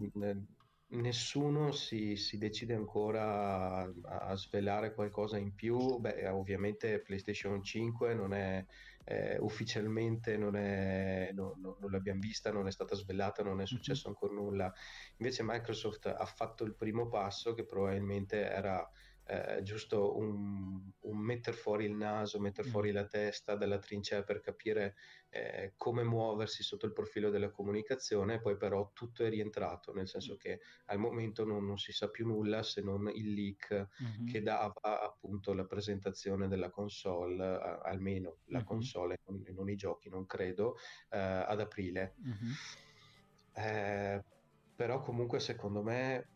nessuno 0.94 1.72
si, 1.72 2.16
si 2.16 2.38
decide 2.38 2.74
ancora 2.74 3.82
a, 3.82 3.90
a, 4.02 4.36
svelare 4.36 4.94
qualcosa 4.94 5.38
in 5.38 5.54
più. 5.54 5.98
Beh, 5.98 6.28
ovviamente 6.28 7.00
PlayStation 7.00 7.62
5 7.62 8.14
non 8.14 8.32
è 8.34 8.64
eh, 9.04 9.36
ufficialmente 9.40 10.36
non, 10.36 10.56
è, 10.56 11.30
no, 11.34 11.54
no, 11.60 11.76
non, 11.80 11.90
l'abbiamo 11.90 12.20
vista, 12.20 12.50
non 12.50 12.66
è 12.66 12.70
stata 12.70 12.94
svelata, 12.94 13.42
non 13.42 13.60
è 13.60 13.66
successo 13.66 14.08
ancora 14.08 14.32
nulla. 14.32 14.72
Invece 15.18 15.42
Microsoft 15.44 16.06
ha 16.06 16.24
fatto 16.24 16.64
il 16.64 16.74
primo 16.74 17.08
passo 17.08 17.54
che 17.54 17.64
probabilmente 17.64 18.48
era 18.48 18.88
eh, 19.26 19.62
giusto 19.62 20.16
un, 20.18 20.82
un 21.00 21.16
mettere 21.16 21.56
fuori 21.56 21.86
il 21.86 21.94
naso, 21.94 22.38
mettere 22.38 22.68
fuori 22.68 22.90
mm. 22.90 22.94
la 22.94 23.06
testa 23.06 23.54
dalla 23.56 23.78
trincea 23.78 24.22
per 24.22 24.40
capire 24.40 24.96
eh, 25.30 25.72
come 25.76 26.02
muoversi 26.02 26.62
sotto 26.62 26.84
il 26.84 26.92
profilo 26.92 27.30
della 27.30 27.50
comunicazione, 27.50 28.38
poi 28.38 28.56
però 28.58 28.90
tutto 28.92 29.24
è 29.24 29.30
rientrato, 29.30 29.94
nel 29.94 30.08
senso 30.08 30.34
mm. 30.34 30.36
che 30.36 30.60
al 30.86 30.98
momento 30.98 31.44
non, 31.44 31.64
non 31.64 31.78
si 31.78 31.92
sa 31.92 32.10
più 32.10 32.26
nulla 32.26 32.62
se 32.62 32.82
non 32.82 33.10
il 33.14 33.32
leak 33.32 33.88
mm-hmm. 34.02 34.26
che 34.26 34.42
dava 34.42 34.74
appunto 35.02 35.54
la 35.54 35.64
presentazione 35.64 36.46
della 36.46 36.68
console, 36.68 37.42
eh, 37.42 37.78
almeno 37.84 38.40
la 38.46 38.58
mm-hmm. 38.58 38.66
console, 38.66 39.20
non, 39.26 39.42
non, 39.54 39.70
i 39.70 39.76
giochi, 39.76 40.10
non 40.10 40.26
credo, 40.26 40.76
eh, 41.10 41.18
ad 41.18 41.60
aprile. 41.60 42.14
Mm-hmm. 43.54 44.18
però 44.74 45.00
comunque 45.00 45.38
secondo 45.38 45.82
me 45.82 46.28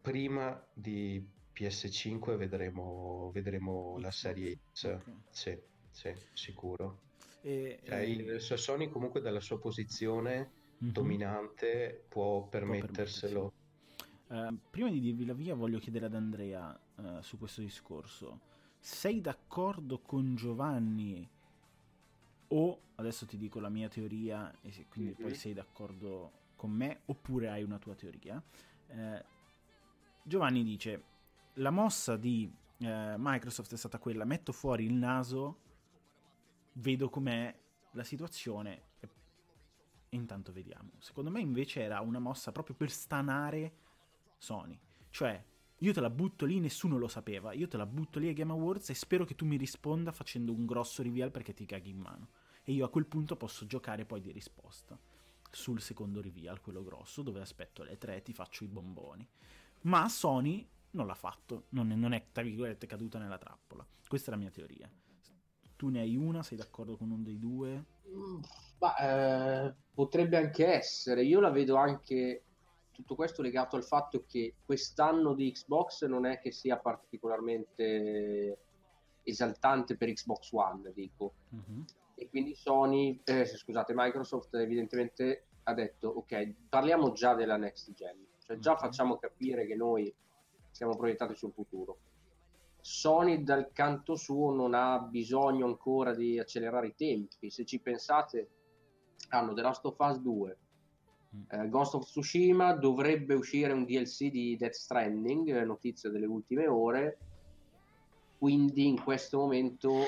prima 0.00 0.66
di 0.72 1.38
PS5 1.54 2.36
vedremo, 2.36 3.30
vedremo 3.32 3.98
la 3.98 4.10
serie 4.10 4.58
X. 4.72 4.84
Okay. 4.84 5.14
Sì, 5.30 5.58
sì, 5.90 6.14
sicuro. 6.32 7.08
E, 7.42 7.80
cioè, 7.84 7.98
e... 7.98 8.10
Il, 8.10 8.40
Sony 8.40 8.88
comunque 8.88 9.20
dalla 9.20 9.40
sua 9.40 9.58
posizione 9.58 10.50
mm-hmm. 10.82 10.92
dominante 10.92 12.04
può 12.08 12.46
permetterselo. 12.46 13.52
Può 14.26 14.36
uh, 14.36 14.58
prima 14.70 14.90
di 14.90 15.00
dirvi 15.00 15.24
la 15.24 15.34
via 15.34 15.54
voglio 15.54 15.78
chiedere 15.78 16.06
ad 16.06 16.14
Andrea 16.14 16.78
uh, 16.96 17.20
su 17.20 17.38
questo 17.38 17.60
discorso. 17.60 18.48
Sei 18.78 19.20
d'accordo 19.20 19.98
con 19.98 20.34
Giovanni 20.36 21.28
o 22.52 22.80
adesso 22.96 23.26
ti 23.26 23.36
dico 23.36 23.60
la 23.60 23.68
mia 23.68 23.88
teoria 23.88 24.52
e 24.62 24.72
se, 24.72 24.86
quindi 24.88 25.12
mm-hmm. 25.12 25.22
poi 25.22 25.34
sei 25.34 25.52
d'accordo 25.52 26.32
con 26.56 26.70
me 26.70 27.00
oppure 27.06 27.48
hai 27.48 27.62
una 27.62 27.78
tua 27.78 27.94
teoria? 27.94 28.42
Uh, 28.88 29.22
Giovanni 30.22 30.62
dice 30.62 31.04
la 31.60 31.70
mossa 31.70 32.16
di 32.16 32.50
eh, 32.78 33.14
Microsoft 33.16 33.72
è 33.72 33.76
stata 33.76 33.98
quella, 33.98 34.24
metto 34.24 34.52
fuori 34.52 34.84
il 34.84 34.94
naso, 34.94 35.58
vedo 36.74 37.08
com'è 37.10 37.54
la 37.92 38.04
situazione 38.04 38.82
e, 39.00 39.08
intanto 40.10 40.52
vediamo. 40.52 40.92
Secondo 40.98 41.30
me 41.30 41.40
invece 41.40 41.82
era 41.82 42.00
una 42.00 42.18
mossa 42.18 42.50
proprio 42.50 42.74
per 42.74 42.90
stanare 42.90 43.74
Sony. 44.38 44.78
Cioè, 45.10 45.44
io 45.78 45.92
te 45.92 46.00
la 46.00 46.10
butto 46.10 46.46
lì, 46.46 46.60
nessuno 46.60 46.96
lo 46.96 47.08
sapeva. 47.08 47.52
Io 47.52 47.68
te 47.68 47.76
la 47.76 47.86
butto 47.86 48.18
lì 48.18 48.28
ai 48.28 48.34
Game 48.34 48.52
Awards 48.52 48.90
e 48.90 48.94
spero 48.94 49.24
che 49.24 49.34
tu 49.34 49.44
mi 49.44 49.56
risponda 49.56 50.12
facendo 50.12 50.52
un 50.52 50.64
grosso 50.64 51.02
reveal 51.02 51.30
perché 51.30 51.52
ti 51.52 51.66
caghi 51.66 51.90
in 51.90 51.98
mano. 51.98 52.28
E 52.62 52.72
io 52.72 52.86
a 52.86 52.90
quel 52.90 53.06
punto 53.06 53.36
posso 53.36 53.66
giocare 53.66 54.06
poi 54.06 54.20
di 54.20 54.32
risposta 54.32 54.98
sul 55.50 55.80
secondo 55.80 56.22
reveal, 56.22 56.60
quello 56.60 56.82
grosso, 56.82 57.22
dove 57.22 57.40
aspetto 57.40 57.82
le 57.82 57.98
tre 57.98 58.16
e 58.16 58.22
ti 58.22 58.32
faccio 58.32 58.64
i 58.64 58.68
bomboni. 58.68 59.28
Ma 59.82 60.08
Sony 60.08 60.66
non 60.92 61.06
l'ha 61.06 61.14
fatto, 61.14 61.64
non 61.70 61.90
è, 61.92 61.94
non 61.94 62.12
è 62.12 62.26
tra 62.32 62.42
virgolette 62.42 62.86
caduta 62.86 63.18
nella 63.18 63.38
trappola. 63.38 63.86
Questa 64.06 64.30
è 64.30 64.34
la 64.34 64.40
mia 64.40 64.50
teoria. 64.50 64.90
Tu 65.76 65.88
ne 65.88 66.00
hai 66.00 66.16
una, 66.16 66.42
sei 66.42 66.58
d'accordo 66.58 66.96
con 66.96 67.10
uno 67.10 67.22
dei 67.22 67.38
due? 67.38 67.84
Ma, 68.78 68.96
eh, 68.96 69.74
potrebbe 69.94 70.36
anche 70.36 70.66
essere, 70.66 71.24
io 71.24 71.40
la 71.40 71.50
vedo 71.50 71.76
anche 71.76 72.42
tutto 72.90 73.14
questo 73.14 73.40
legato 73.40 73.76
al 73.76 73.84
fatto 73.84 74.24
che 74.26 74.56
quest'anno 74.64 75.32
di 75.34 75.52
Xbox 75.52 76.04
non 76.06 76.26
è 76.26 76.38
che 76.38 76.50
sia 76.50 76.76
particolarmente 76.76 78.58
esaltante 79.22 79.96
per 79.96 80.12
Xbox 80.12 80.52
One, 80.52 80.92
dico. 80.92 81.32
Uh-huh. 81.50 81.84
E 82.14 82.28
quindi 82.28 82.54
Sony, 82.54 83.18
eh, 83.24 83.46
scusate, 83.46 83.92
Microsoft 83.94 84.54
evidentemente 84.54 85.46
ha 85.62 85.72
detto 85.72 86.08
ok, 86.08 86.54
parliamo 86.68 87.12
già 87.12 87.34
della 87.34 87.56
next 87.56 87.92
gen, 87.92 88.26
cioè 88.44 88.58
già 88.58 88.72
uh-huh. 88.72 88.78
facciamo 88.78 89.16
capire 89.18 89.66
che 89.66 89.76
noi 89.76 90.12
siamo 90.70 90.96
proiettati 90.96 91.34
sul 91.34 91.52
futuro. 91.52 91.98
Sony 92.80 93.42
dal 93.42 93.70
canto 93.72 94.16
suo 94.16 94.52
non 94.52 94.74
ha 94.74 94.98
bisogno 95.00 95.66
ancora 95.66 96.14
di 96.14 96.38
accelerare 96.38 96.88
i 96.88 96.94
tempi, 96.96 97.50
se 97.50 97.64
ci 97.64 97.78
pensate 97.78 98.48
hanno 99.28 99.52
The 99.52 99.62
Last 99.62 99.84
of 99.84 99.96
Us 99.98 100.18
2, 100.18 100.58
mm. 101.36 101.42
eh, 101.50 101.68
Ghost 101.68 101.94
of 101.94 102.04
Tsushima, 102.04 102.72
dovrebbe 102.72 103.34
uscire 103.34 103.72
un 103.72 103.84
DLC 103.84 104.30
di 104.30 104.56
Death 104.56 104.72
Stranding, 104.72 105.62
notizia 105.62 106.10
delle 106.10 106.26
ultime 106.26 106.66
ore, 106.66 107.18
quindi 108.38 108.86
in 108.86 109.02
questo 109.02 109.38
momento 109.38 110.04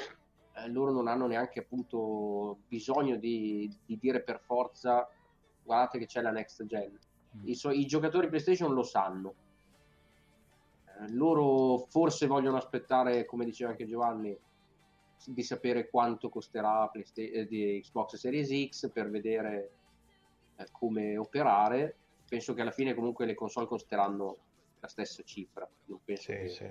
eh, 0.55 0.69
loro 0.69 0.91
non 0.93 1.07
hanno 1.07 1.27
neanche 1.27 1.61
appunto 1.61 2.61
bisogno 2.67 3.17
di, 3.17 3.71
di, 3.85 3.99
dire 3.99 4.23
per 4.23 4.41
forza 4.41 5.09
guardate 5.63 5.99
che 5.99 6.07
c'è 6.07 6.23
la 6.23 6.31
next 6.31 6.65
gen. 6.65 6.99
Mm. 7.37 7.49
I, 7.49 7.55
so- 7.55 7.71
I 7.71 7.87
giocatori 7.87 8.29
PlayStation 8.29 8.73
lo 8.73 8.83
sanno, 8.83 9.35
loro 11.11 11.87
forse 11.89 12.27
vogliono 12.27 12.57
aspettare, 12.57 13.25
come 13.25 13.45
diceva 13.45 13.71
anche 13.71 13.87
Giovanni, 13.87 14.37
di 15.25 15.43
sapere 15.43 15.89
quanto 15.89 16.29
costerà 16.29 16.89
Playsta- 16.89 17.21
di 17.21 17.81
Xbox 17.83 18.17
Series 18.17 18.69
X 18.69 18.91
per 18.91 19.11
vedere 19.11 19.71
eh, 20.57 20.67
come 20.73 21.17
operare. 21.17 21.97
Penso 22.29 22.55
che 22.55 22.63
alla 22.63 22.71
fine 22.71 22.95
comunque 22.95 23.27
le 23.27 23.35
console 23.35 23.67
costeranno 23.67 24.37
la 24.81 24.89
stessa 24.89 25.23
cifra, 25.23 25.69
non 25.87 26.01
penso 26.05 26.33
sì, 26.33 26.39
che, 26.39 26.49
sì. 26.49 26.65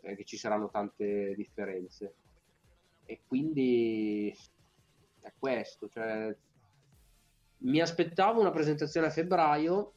Eh, 0.00 0.16
che 0.16 0.24
ci 0.24 0.36
saranno 0.36 0.68
tante 0.68 1.34
differenze. 1.34 2.14
E 3.04 3.20
quindi 3.26 4.36
è 5.22 5.32
questo, 5.38 5.88
cioè, 5.88 6.34
mi 7.58 7.80
aspettavo 7.80 8.40
una 8.40 8.50
presentazione 8.50 9.06
a 9.06 9.10
febbraio 9.10 9.92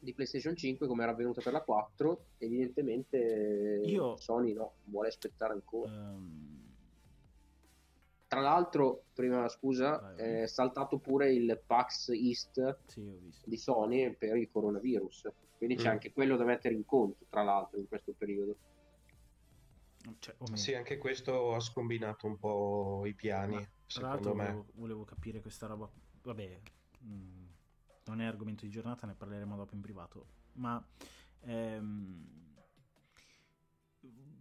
di 0.00 0.14
PlayStation 0.14 0.56
5 0.56 0.86
come 0.86 1.02
era 1.02 1.12
avvenuto 1.12 1.40
per 1.40 1.52
la 1.52 1.62
4 1.62 2.24
evidentemente 2.38 3.80
Io... 3.84 4.16
Sony 4.16 4.52
no, 4.52 4.74
vuole 4.84 5.08
aspettare 5.08 5.52
ancora 5.52 5.90
um... 5.90 6.74
tra 8.26 8.40
l'altro 8.40 9.04
prima 9.14 9.48
scusa 9.48 9.98
Vai, 9.98 10.42
è 10.42 10.46
saltato 10.46 10.98
pure 10.98 11.32
il 11.32 11.60
PAX 11.64 12.08
East 12.10 12.78
sì, 12.86 13.30
di 13.44 13.56
Sony 13.56 14.14
per 14.14 14.36
il 14.36 14.50
coronavirus 14.50 15.30
quindi 15.56 15.76
mm. 15.76 15.78
c'è 15.78 15.88
anche 15.88 16.12
quello 16.12 16.36
da 16.36 16.44
mettere 16.44 16.74
in 16.74 16.84
conto 16.84 17.26
tra 17.28 17.42
l'altro 17.42 17.78
in 17.78 17.86
questo 17.86 18.12
periodo 18.16 18.56
cioè, 20.18 20.34
sì, 20.54 20.74
anche 20.74 20.96
questo 20.96 21.54
ha 21.54 21.60
scombinato 21.60 22.26
un 22.26 22.38
po' 22.38 23.02
i 23.04 23.14
piani. 23.14 23.56
Ma, 23.56 23.68
secondo 23.86 24.34
me. 24.34 24.44
Volevo, 24.44 24.66
volevo, 24.74 25.04
capire 25.04 25.40
questa 25.40 25.66
roba. 25.66 25.90
Vabbè, 26.22 26.60
mh, 27.00 27.12
mm, 27.12 27.46
non 28.04 28.20
è 28.20 28.24
argomento 28.24 28.64
di 28.64 28.70
giornata, 28.70 29.06
ne 29.06 29.14
parleremo 29.14 29.56
dopo 29.56 29.74
in 29.74 29.80
privato. 29.80 30.26
Ma 30.54 30.84
ehm, 31.40 32.26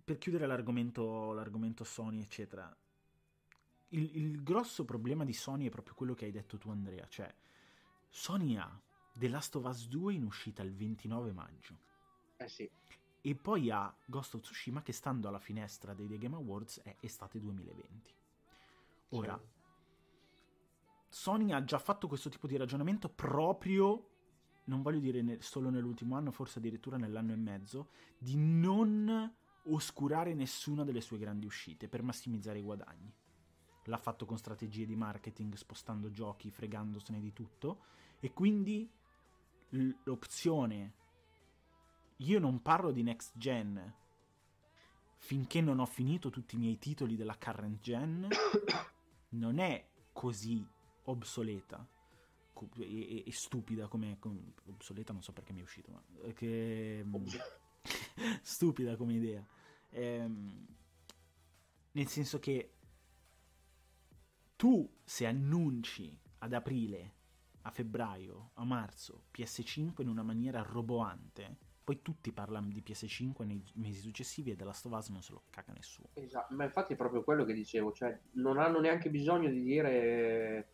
per 0.03 0.17
chiudere 0.17 0.45
l'argomento, 0.45 1.33
l'argomento 1.33 1.83
Sony, 1.83 2.21
eccetera, 2.21 2.75
il, 3.89 4.15
il, 4.15 4.43
grosso 4.43 4.85
problema 4.85 5.23
di 5.23 5.33
Sony 5.33 5.67
è 5.67 5.69
proprio 5.69 5.95
quello 5.95 6.13
che 6.13 6.25
hai 6.25 6.31
detto 6.31 6.57
tu, 6.57 6.69
Andrea. 6.69 7.07
Cioè, 7.07 7.33
Sony 8.09 8.55
ha 8.57 8.81
The 9.13 9.27
Last 9.27 9.55
of 9.55 9.65
Us 9.65 9.87
2 9.87 10.13
in 10.13 10.23
uscita 10.23 10.61
il 10.63 10.73
29 10.73 11.31
maggio. 11.31 11.79
Eh 12.37 12.47
sì. 12.47 12.69
E 13.21 13.35
poi 13.35 13.69
ha 13.69 13.93
Ghost 14.05 14.35
of 14.35 14.41
Tsushima 14.41 14.81
che 14.81 14.93
stando 14.93 15.27
alla 15.27 15.39
finestra 15.39 15.93
dei 15.93 16.07
The 16.07 16.17
Game 16.17 16.35
Awards 16.35 16.79
è 16.81 16.95
estate 17.01 17.39
2020. 17.39 18.13
Ora, 19.09 19.37
sì 19.37 19.57
Sony 21.09 21.51
ha 21.51 21.63
già 21.63 21.79
fatto 21.79 22.07
questo 22.07 22.29
tipo 22.29 22.47
di 22.47 22.55
ragionamento 22.55 23.09
proprio, 23.09 24.09
non 24.65 24.81
voglio 24.81 24.99
dire 24.99 25.21
ne- 25.21 25.41
solo 25.41 25.69
nell'ultimo 25.69 26.15
anno, 26.15 26.31
forse 26.31 26.59
addirittura 26.59 26.97
nell'anno 26.97 27.33
e 27.33 27.37
mezzo, 27.37 27.89
di 28.17 28.35
non 28.37 29.33
oscurare 29.63 30.33
nessuna 30.33 30.83
delle 30.83 31.01
sue 31.01 31.17
grandi 31.17 31.45
uscite 31.45 31.87
per 31.87 32.03
massimizzare 32.03 32.59
i 32.59 32.63
guadagni. 32.63 33.11
L'ha 33.85 33.97
fatto 33.97 34.25
con 34.25 34.37
strategie 34.37 34.85
di 34.85 34.95
marketing, 34.95 35.55
spostando 35.55 36.11
giochi, 36.11 36.51
fregandosene 36.51 37.19
di 37.19 37.33
tutto, 37.33 37.79
e 38.19 38.31
quindi 38.33 38.89
l'opzione 40.03 40.93
io 42.17 42.39
non 42.39 42.61
parlo 42.61 42.91
di 42.91 43.03
next 43.03 43.37
gen 43.37 43.95
finché 45.15 45.61
non 45.61 45.79
ho 45.79 45.85
finito 45.85 46.29
tutti 46.29 46.55
i 46.55 46.57
miei 46.57 46.77
titoli 46.77 47.15
della 47.15 47.37
current 47.37 47.79
gen 47.79 48.27
non 49.29 49.59
è 49.59 49.87
così 50.11 50.65
obsoleta. 51.09 51.85
E, 52.79 53.23
e 53.25 53.31
stupida 53.31 53.87
come, 53.87 54.17
come, 54.19 54.53
obsoleta 54.67 55.13
non 55.13 55.21
so 55.21 55.31
perché 55.31 55.53
mi 55.53 55.61
è 55.61 55.63
uscito 55.63 55.91
ma 55.91 56.03
eh, 56.23 56.33
che 56.33 57.05
stupida 58.41 58.97
come 58.97 59.13
idea. 59.13 59.45
Ehm, 59.91 60.67
nel 61.91 62.07
senso 62.07 62.39
che 62.39 62.73
tu 64.57 64.89
se 65.03 65.25
annunci 65.25 66.19
ad 66.39 66.51
aprile 66.51 67.13
a 67.61 67.71
febbraio 67.71 68.51
a 68.55 68.65
marzo 68.65 69.23
PS5 69.33 70.01
in 70.01 70.09
una 70.09 70.23
maniera 70.23 70.61
roboante 70.61 71.67
poi 71.83 72.01
tutti 72.01 72.31
parlano 72.31 72.67
di 72.67 72.83
PS5 72.85 73.45
nei 73.45 73.63
mesi 73.75 73.99
successivi 73.99 74.51
e 74.51 74.55
della 74.55 74.73
Stovaz 74.73 75.09
non 75.09 75.23
se 75.23 75.31
lo 75.31 75.43
caga 75.49 75.73
nessuno. 75.73 76.09
Esatto 76.13 76.53
ma 76.53 76.65
infatti 76.65 76.93
è 76.93 76.95
proprio 76.95 77.23
quello 77.23 77.45
che 77.45 77.53
dicevo 77.53 77.91
cioè 77.93 78.19
non 78.33 78.59
hanno 78.59 78.79
neanche 78.79 79.09
bisogno 79.09 79.49
di 79.49 79.63
dire 79.63 80.67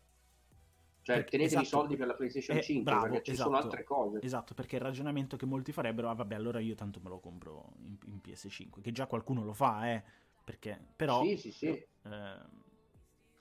cioè, 1.05 1.17
perché, 1.17 1.37
tenetevi 1.37 1.61
esatto, 1.61 1.77
soldi 1.77 1.97
per 1.97 2.07
la 2.07 2.15
PlayStation 2.15 2.57
eh, 2.57 2.63
5 2.63 2.83
bravo, 2.83 3.03
perché 3.03 3.23
ci 3.25 3.31
esatto, 3.33 3.49
sono 3.49 3.61
altre 3.61 3.83
cose. 3.83 4.19
Esatto, 4.23 4.55
perché 4.55 4.77
il 4.77 4.81
ragionamento 4.81 5.37
che 5.37 5.45
molti 5.45 5.71
farebbero, 5.71 6.09
ah 6.09 6.15
vabbè, 6.15 6.33
allora 6.33 6.59
io 6.59 6.73
tanto 6.73 6.99
me 7.03 7.09
lo 7.09 7.19
compro 7.19 7.73
in, 7.83 7.95
in 8.05 8.19
PS5, 8.25 8.81
che 8.81 8.91
già 8.91 9.05
qualcuno 9.05 9.43
lo 9.43 9.53
fa, 9.53 9.87
eh, 9.91 10.03
perché, 10.43 10.79
però... 10.95 11.23
Sì, 11.23 11.37
sì, 11.37 11.51
sì. 11.51 11.67
Eh, 11.67 12.63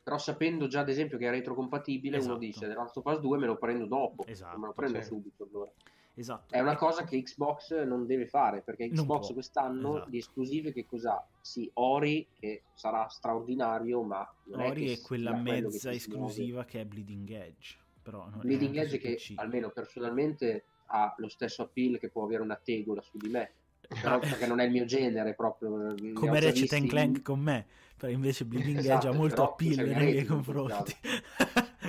però 0.03 0.19
sapendo 0.19 0.67
già 0.67 0.81
ad 0.81 0.91
esempio 0.91 1.17
che 1.17 1.27
è 1.27 1.31
retrocompatibile, 1.31 2.19
esatto. 2.19 2.33
uno 2.33 2.39
dice, 2.39 2.67
The 2.67 2.75
Last 2.75 2.99
of 2.99 3.05
Us 3.07 3.21
2 3.21 3.39
me 3.39 3.47
lo 3.47 3.57
prendo 3.57 3.87
dopo, 3.87 4.27
esatto, 4.27 4.59
me 4.59 4.67
lo 4.67 4.75
prendo 4.75 5.01
sì. 5.01 5.07
subito 5.07 5.49
allora. 5.51 5.73
Esatto. 6.17 6.55
È 6.55 6.61
una 6.61 6.77
cosa 6.77 7.05
che 7.05 7.21
Xbox 7.21 7.83
non 7.85 8.07
deve 8.07 8.27
fare 8.27 8.61
perché 8.61 8.89
Xbox 8.89 9.33
quest'anno 9.33 9.97
esatto. 9.97 10.11
di 10.11 10.19
esclusive 10.19 10.73
che 10.73 10.87
cos'ha? 10.87 11.27
Sì, 11.41 11.69
Ori 11.75 12.27
che 12.39 12.63
sarà 12.75 13.09
straordinario, 13.09 14.03
ma 14.03 14.33
Ori 14.53 14.91
è, 14.91 14.99
è 14.99 15.01
quella 15.01 15.35
mezza 15.35 15.91
che 15.91 15.97
esclusiva 15.97 16.65
che 16.65 16.83
è 16.83 16.85
Bleeding 16.85 17.29
Edge. 17.31 17.77
Però 18.03 18.29
Bleeding 18.37 18.77
Edge 18.77 18.99
che 18.99 19.15
PC. 19.15 19.33
almeno 19.37 19.71
personalmente 19.71 20.65
ha 20.87 21.13
lo 21.19 21.29
stesso 21.29 21.63
appeal 21.63 21.99
che 21.99 22.11
può 22.11 22.25
avere 22.25 22.43
una 22.43 22.61
tegola 22.63 23.03
su 23.03 23.17
di 23.17 23.29
me. 23.29 23.53
Però 24.01 24.19
perché 24.19 24.47
non 24.47 24.61
è 24.61 24.65
il 24.65 24.71
mio 24.71 24.85
genere 24.85 25.35
proprio. 25.35 25.95
Come 26.15 26.41
Ratchet 26.41 26.87
Clank 26.87 27.23
con 27.23 27.41
me, 27.41 27.67
però 27.97 28.11
invece 28.11 28.47
Bleeding 28.47 28.79
esatto, 28.79 29.07
Edge 29.07 29.09
ha 29.09 29.19
molto 29.19 29.43
appeal 29.43 29.87
nei 29.87 29.95
miei 29.95 30.25
confronti. 30.25 30.97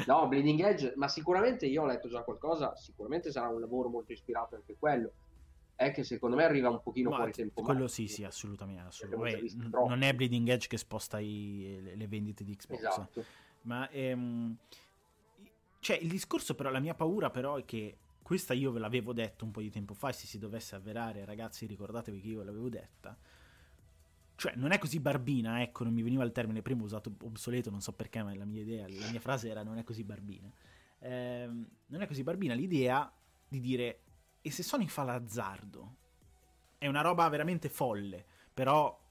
No, 0.08 0.28
Bleeding 0.28 0.60
Edge, 0.62 0.94
ma 0.96 1.08
sicuramente 1.08 1.66
io 1.66 1.84
ho 1.84 1.86
letto 1.86 2.08
già 2.08 2.22
qualcosa, 2.22 2.76
sicuramente 2.76 3.32
sarà 3.32 3.48
un 3.48 3.60
lavoro 3.60 3.90
molto 3.90 4.12
ispirato 4.12 4.56
anche 4.56 4.76
quello. 4.78 5.12
È 5.76 5.92
che 5.92 6.04
secondo 6.04 6.36
me 6.36 6.44
arriva 6.44 6.70
un 6.70 6.82
pochino 6.82 7.10
ma 7.10 7.18
fuori 7.18 7.32
tempo. 7.32 7.62
Quello 7.62 7.88
sì, 7.88 8.08
sì, 8.08 8.24
assolutamente. 8.24 8.88
assolutamente. 8.88 9.56
Beh, 9.56 9.68
non 9.70 10.02
è 10.02 10.14
Bleeding 10.14 10.48
Edge 10.48 10.68
che 10.68 10.78
sposta 10.78 11.20
i, 11.20 11.80
le, 11.82 11.96
le, 11.96 12.08
vendite 12.08 12.44
di 12.44 12.56
Xbox. 12.56 12.80
Esatto. 12.80 13.24
Ma 13.64 13.90
ehm, 13.90 14.56
cioè, 15.80 15.98
il 15.98 16.10
discorso 16.10 16.56
però, 16.56 16.70
la 16.70 16.80
mia 16.80 16.94
paura 16.94 17.30
però 17.30 17.58
è 17.58 17.66
che 17.66 17.98
questa 18.22 18.54
io 18.54 18.72
ve 18.72 18.80
l'avevo 18.80 19.14
detto 19.14 19.44
un 19.44 19.52
po' 19.52 19.62
di 19.62 19.70
tempo 19.70 19.94
fa, 19.94 20.12
se 20.12 20.28
si 20.28 20.40
dovesse 20.40 20.76
avverare, 20.76 21.26
ragazzi, 21.26 21.66
ricordatevi 21.66 22.22
che 22.22 22.28
io 22.28 22.40
ve 22.40 22.46
l'avevo 22.46 22.70
detta 22.70 23.18
cioè, 24.36 24.54
non 24.56 24.72
è 24.72 24.78
così 24.78 25.00
barbina, 25.00 25.62
ecco, 25.62 25.84
non 25.84 25.94
mi 25.94 26.04
veniva 26.04 26.24
il 26.24 26.32
termine 26.32 26.62
prima 26.62 26.84
usato 26.84 27.14
obsoleto, 27.24 27.70
non 27.70 27.82
so 27.82 27.94
perché, 27.94 28.22
ma 28.22 28.36
la 28.36 28.46
mia 28.46 28.62
idea, 28.62 28.88
la 28.88 29.10
mia 29.10 29.20
frase 29.20 29.50
era 29.50 29.64
non 29.64 29.78
è 29.78 29.84
così 29.84 30.04
barbina. 30.04 30.52
Eh, 31.00 31.50
non 31.86 32.02
è 32.02 32.08
così 32.08 32.24
barbina 32.24 32.54
l'idea 32.54 33.12
di 33.48 33.60
dire 33.60 34.02
E 34.42 34.52
se 34.52 34.64
Sony 34.64 34.88
fa 34.88 35.04
l'azzardo, 35.04 35.96
è 36.78 36.88
una 36.88 37.02
roba 37.02 37.28
veramente 37.30 37.70
folle, 37.70 38.26
però 38.54 39.02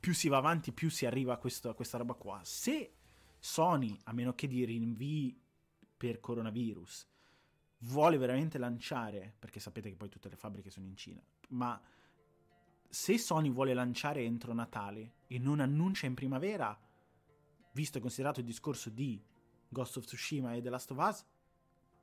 più 0.00 0.12
si 0.12 0.28
va 0.28 0.36
avanti, 0.36 0.72
più 0.72 0.90
si 0.90 1.06
arriva 1.06 1.34
a, 1.34 1.36
questo, 1.36 1.68
a 1.68 1.74
questa 1.74 1.98
roba 1.98 2.14
qua. 2.14 2.40
Se 2.42 2.92
Sony, 3.38 3.96
a 4.04 4.12
meno 4.12 4.34
che 4.34 4.46
di 4.46 4.64
rinvii 4.64 5.40
per 5.96 6.20
coronavirus, 6.20 7.06
vuole 7.78 8.18
veramente 8.18 8.58
lanciare, 8.58 9.34
perché 9.38 9.60
sapete 9.60 9.88
che 9.88 9.96
poi 9.96 10.08
tutte 10.08 10.28
le 10.28 10.36
fabbriche 10.36 10.70
sono 10.70 10.86
in 10.86 10.96
Cina, 10.96 11.22
ma 11.48 11.80
se 12.88 13.18
Sony 13.18 13.50
vuole 13.50 13.74
lanciare 13.74 14.22
entro 14.22 14.52
Natale 14.52 15.12
e 15.26 15.38
non 15.38 15.60
annuncia 15.60 16.06
in 16.06 16.14
primavera, 16.14 16.78
visto 17.72 17.98
e 17.98 18.00
considerato 18.00 18.40
il 18.40 18.46
discorso 18.46 18.90
di 18.90 19.22
Ghost 19.68 19.96
of 19.96 20.04
Tsushima 20.04 20.54
e 20.54 20.62
The 20.62 20.70
Last 20.70 20.90
of 20.90 20.98
Us, 20.98 21.24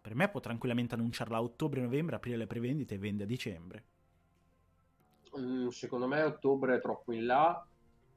per 0.02 0.16
me 0.16 0.30
può 0.30 0.40
tranquillamente 0.40 0.96
annunciarla 0.96 1.38
a 1.38 1.42
ottobre-novembre, 1.42 2.18
aprire 2.18 2.38
le 2.38 2.48
prevendite 2.48 2.96
e 2.96 2.98
vende 2.98 3.24
a 3.24 3.26
dicembre. 3.26 3.84
Mm, 5.40 5.70
secondo 5.70 6.08
me 6.08 6.22
ottobre 6.22 6.76
è 6.76 6.82
troppo 6.82 7.14
in 7.14 7.26
là. 7.26 7.66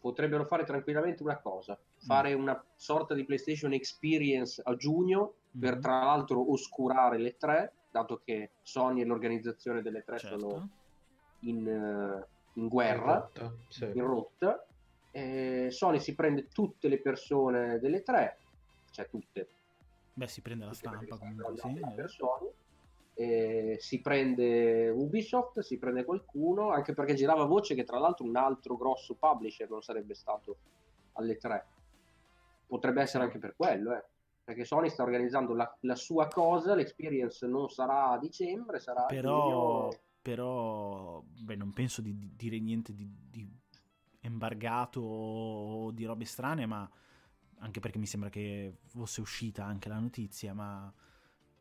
Potrebbero 0.00 0.44
fare 0.44 0.64
tranquillamente 0.64 1.22
una 1.22 1.38
cosa, 1.38 1.78
fare 1.98 2.36
mm. 2.36 2.40
una 2.40 2.64
sorta 2.74 3.14
di 3.14 3.24
PlayStation 3.24 3.72
Experience 3.72 4.60
a 4.64 4.74
giugno 4.74 5.34
mm. 5.56 5.60
per 5.60 5.78
tra 5.78 6.04
l'altro 6.04 6.50
oscurare 6.50 7.18
le 7.18 7.36
tre, 7.36 7.72
dato 7.90 8.20
che 8.22 8.50
Sony 8.62 9.02
e 9.02 9.04
l'organizzazione 9.04 9.80
delle 9.80 10.02
tre 10.02 10.18
certo. 10.18 10.38
sono 10.38 10.68
in, 11.40 11.66
uh, 11.66 12.35
in 12.56 12.68
guerra, 12.68 13.14
in 13.14 13.20
rotta. 13.20 13.54
Sì. 13.68 13.84
In 13.84 14.04
rotta. 14.04 14.66
Eh, 15.10 15.68
Sony 15.70 15.98
si 15.98 16.14
prende 16.14 16.48
tutte 16.48 16.88
le 16.88 16.98
persone 16.98 17.78
delle 17.78 18.02
tre, 18.02 18.38
cioè 18.90 19.08
tutte. 19.08 19.48
Beh, 20.12 20.28
si 20.28 20.42
prende 20.42 20.66
la 20.66 20.74
stampa 20.74 21.16
comunque, 21.16 21.56
sì. 21.56 21.80
Persone, 21.94 22.50
eh, 23.14 23.76
si 23.80 24.00
prende 24.00 24.90
Ubisoft, 24.90 25.60
si 25.60 25.78
prende 25.78 26.04
qualcuno, 26.04 26.70
anche 26.70 26.92
perché 26.92 27.14
girava 27.14 27.44
voce 27.44 27.74
che 27.74 27.84
tra 27.84 27.98
l'altro 27.98 28.26
un 28.26 28.36
altro 28.36 28.76
grosso 28.76 29.14
publisher 29.14 29.70
non 29.70 29.82
sarebbe 29.82 30.14
stato 30.14 30.56
alle 31.12 31.36
tre. 31.36 31.66
Potrebbe 32.66 33.00
essere 33.00 33.24
anche 33.24 33.38
per 33.38 33.54
quello, 33.56 33.94
eh. 33.94 34.04
perché 34.44 34.64
Sony 34.64 34.90
sta 34.90 35.02
organizzando 35.02 35.54
la, 35.54 35.76
la, 35.80 35.94
sua 35.94 36.28
cosa, 36.28 36.74
l'experience 36.74 37.46
non 37.46 37.70
sarà 37.70 38.10
a 38.10 38.18
dicembre, 38.18 38.80
sarà 38.80 39.04
però, 39.04 39.88
però 40.26 41.22
beh, 41.22 41.54
non 41.54 41.72
penso 41.72 42.02
di, 42.02 42.18
di 42.18 42.32
dire 42.34 42.58
niente 42.58 42.92
di, 42.92 43.08
di 43.30 43.48
embargato 44.22 45.00
o 45.00 45.92
di 45.92 46.04
robe 46.04 46.24
strane, 46.24 46.66
ma 46.66 46.90
anche 47.58 47.78
perché 47.78 47.98
mi 47.98 48.06
sembra 48.06 48.28
che 48.28 48.78
fosse 48.86 49.20
uscita 49.20 49.64
anche 49.64 49.88
la 49.88 50.00
notizia, 50.00 50.52
ma 50.52 50.92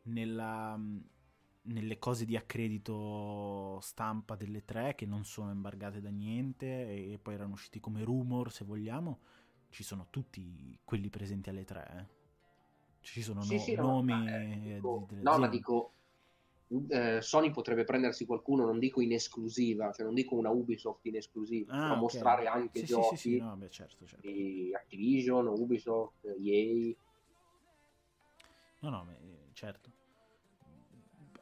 nella 0.02 0.76
nelle 1.68 1.98
cose 1.98 2.24
di 2.24 2.36
accredito 2.36 3.78
stampa 3.82 4.34
delle 4.34 4.64
tre 4.64 4.94
che 4.96 5.04
non 5.06 5.24
sono 5.24 5.50
embargate 5.50 6.00
da 6.00 6.10
niente 6.10 6.66
e 6.66 7.18
poi 7.20 7.34
erano 7.34 7.54
usciti 7.54 7.80
come 7.80 8.04
rumor 8.04 8.52
se 8.52 8.64
vogliamo 8.64 9.18
ci 9.70 9.82
sono 9.82 10.06
tutti 10.10 10.78
quelli 10.84 11.10
presenti 11.10 11.48
alle 11.48 11.64
tre 11.64 11.88
eh. 11.98 13.00
ci 13.00 13.20
sono 13.20 13.42
sì, 13.42 13.56
no, 13.56 13.60
sì, 13.60 13.74
nomi 13.74 14.12
no, 14.12 14.28
eh, 14.28 14.74
dico, 14.76 15.08
no 15.10 15.38
ma 15.38 15.48
dico 15.48 15.90
eh, 16.88 17.22
Sony 17.22 17.50
potrebbe 17.50 17.84
prendersi 17.84 18.26
qualcuno 18.26 18.64
non 18.64 18.78
dico 18.78 19.00
in 19.00 19.12
esclusiva 19.12 19.92
cioè 19.92 20.04
non 20.04 20.14
dico 20.14 20.34
una 20.34 20.50
Ubisoft 20.50 21.04
in 21.06 21.16
esclusiva 21.16 21.72
ah, 21.72 21.86
okay. 21.90 21.98
mostrare 21.98 22.46
anche 22.46 22.80
sì, 22.80 22.86
giochi 22.86 23.16
sì, 23.16 23.38
no, 23.38 23.54
beh, 23.56 23.70
certo, 23.70 24.06
certo. 24.06 24.26
di 24.26 24.72
Activision 24.74 25.46
Ubisoft 25.46 26.24
EA 26.24 26.94
no 28.80 28.90
no 28.90 29.06
certo 29.52 30.04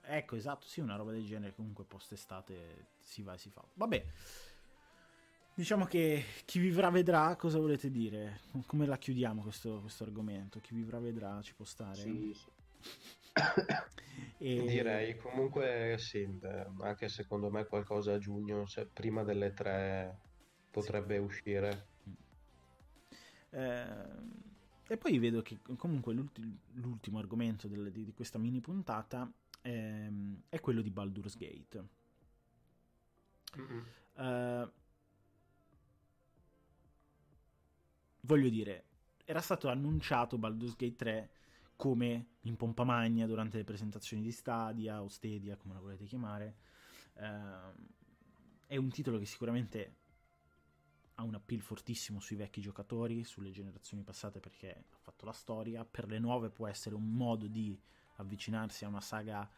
Ecco, 0.06 0.36
esatto, 0.36 0.66
sì, 0.66 0.80
una 0.80 0.96
roba 0.96 1.12
del 1.12 1.24
genere 1.24 1.54
comunque 1.54 1.84
post-estate 1.84 2.88
si 3.00 3.22
va 3.22 3.34
e 3.34 3.38
si 3.38 3.48
fa. 3.48 3.64
Vabbè, 3.72 4.04
diciamo 5.54 5.86
che 5.86 6.24
chi 6.44 6.58
vivrà 6.58 6.90
vedrà, 6.90 7.34
cosa 7.36 7.58
volete 7.58 7.90
dire? 7.90 8.40
Come 8.66 8.86
la 8.86 8.98
chiudiamo 8.98 9.40
questo, 9.40 9.80
questo 9.80 10.04
argomento? 10.04 10.60
Chi 10.60 10.74
vivrà 10.74 10.98
vedrà 10.98 11.40
ci 11.40 11.54
può 11.54 11.64
stare? 11.64 11.96
Sì, 11.96 12.34
sì. 12.34 12.92
e... 14.38 14.64
Direi 14.64 15.16
comunque 15.16 15.96
sì, 15.98 16.26
anche 16.80 17.08
secondo 17.08 17.50
me 17.50 17.66
qualcosa 17.66 18.14
a 18.14 18.18
giugno, 18.18 18.66
se 18.66 18.86
prima 18.86 19.24
delle 19.24 19.52
tre 19.52 20.18
potrebbe 20.70 21.16
sì. 21.16 21.20
uscire. 21.20 21.86
Eh, 23.50 24.42
e 24.86 24.96
poi 24.96 25.18
vedo 25.18 25.42
che 25.42 25.58
comunque 25.76 26.12
l'ultimo, 26.12 26.58
l'ultimo 26.74 27.18
argomento 27.18 27.68
del, 27.68 27.90
di, 27.90 28.04
di, 28.04 28.12
questa 28.12 28.38
mini 28.38 28.60
puntata 28.60 29.30
ehm, 29.62 30.42
è 30.48 30.60
quello 30.60 30.82
di 30.82 30.90
Baldur's 30.90 31.36
Gate. 31.36 31.88
Uh, 34.16 34.70
voglio 38.20 38.48
dire, 38.48 38.84
era 39.24 39.40
stato 39.40 39.68
annunciato 39.68 40.36
Baldur's 40.36 40.76
Gate 40.76 40.96
3 40.96 41.30
come 41.76 42.26
in 42.42 42.56
pompa 42.56 42.84
magna 42.84 43.26
durante 43.26 43.56
le 43.56 43.64
presentazioni 43.64 44.22
di 44.22 44.32
Stadia 44.32 45.02
o 45.02 45.08
Stadia, 45.08 45.56
come 45.56 45.74
la 45.74 45.80
volete 45.80 46.04
chiamare. 46.04 46.56
Uh, 47.14 48.02
è 48.66 48.76
un 48.76 48.90
titolo 48.90 49.18
che 49.18 49.26
sicuramente 49.26 49.96
ha 51.16 51.22
un 51.22 51.34
appeal 51.34 51.60
fortissimo 51.60 52.18
sui 52.20 52.36
vecchi 52.36 52.60
giocatori, 52.60 53.24
sulle 53.24 53.50
generazioni 53.50 54.02
passate 54.02 54.40
perché 54.40 54.84
ha 54.90 54.98
fatto 54.98 55.24
la 55.24 55.32
storia, 55.32 55.84
per 55.84 56.08
le 56.08 56.18
nuove 56.18 56.50
può 56.50 56.66
essere 56.66 56.94
un 56.94 57.12
modo 57.12 57.46
di 57.46 57.78
avvicinarsi 58.16 58.84
a 58.84 58.88
una 58.88 59.00
saga 59.00 59.48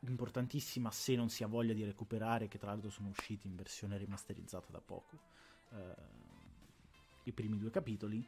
importantissima 0.00 0.90
se 0.90 1.14
non 1.14 1.28
si 1.28 1.44
ha 1.44 1.46
voglia 1.46 1.72
di 1.72 1.84
recuperare, 1.84 2.48
che 2.48 2.58
tra 2.58 2.70
l'altro 2.70 2.90
sono 2.90 3.08
usciti 3.08 3.46
in 3.46 3.56
versione 3.56 3.96
rimasterizzata 3.96 4.70
da 4.70 4.80
poco, 4.80 5.18
eh, 5.70 5.94
i 7.24 7.32
primi 7.32 7.58
due 7.58 7.70
capitoli. 7.70 8.26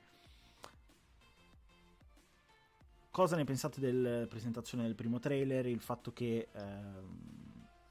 Cosa 3.14 3.36
ne 3.36 3.44
pensate 3.44 3.78
della 3.78 4.26
presentazione 4.26 4.82
del 4.82 4.96
primo 4.96 5.20
trailer? 5.20 5.66
Il 5.66 5.78
fatto 5.78 6.12
che 6.12 6.48
eh, 6.50 6.82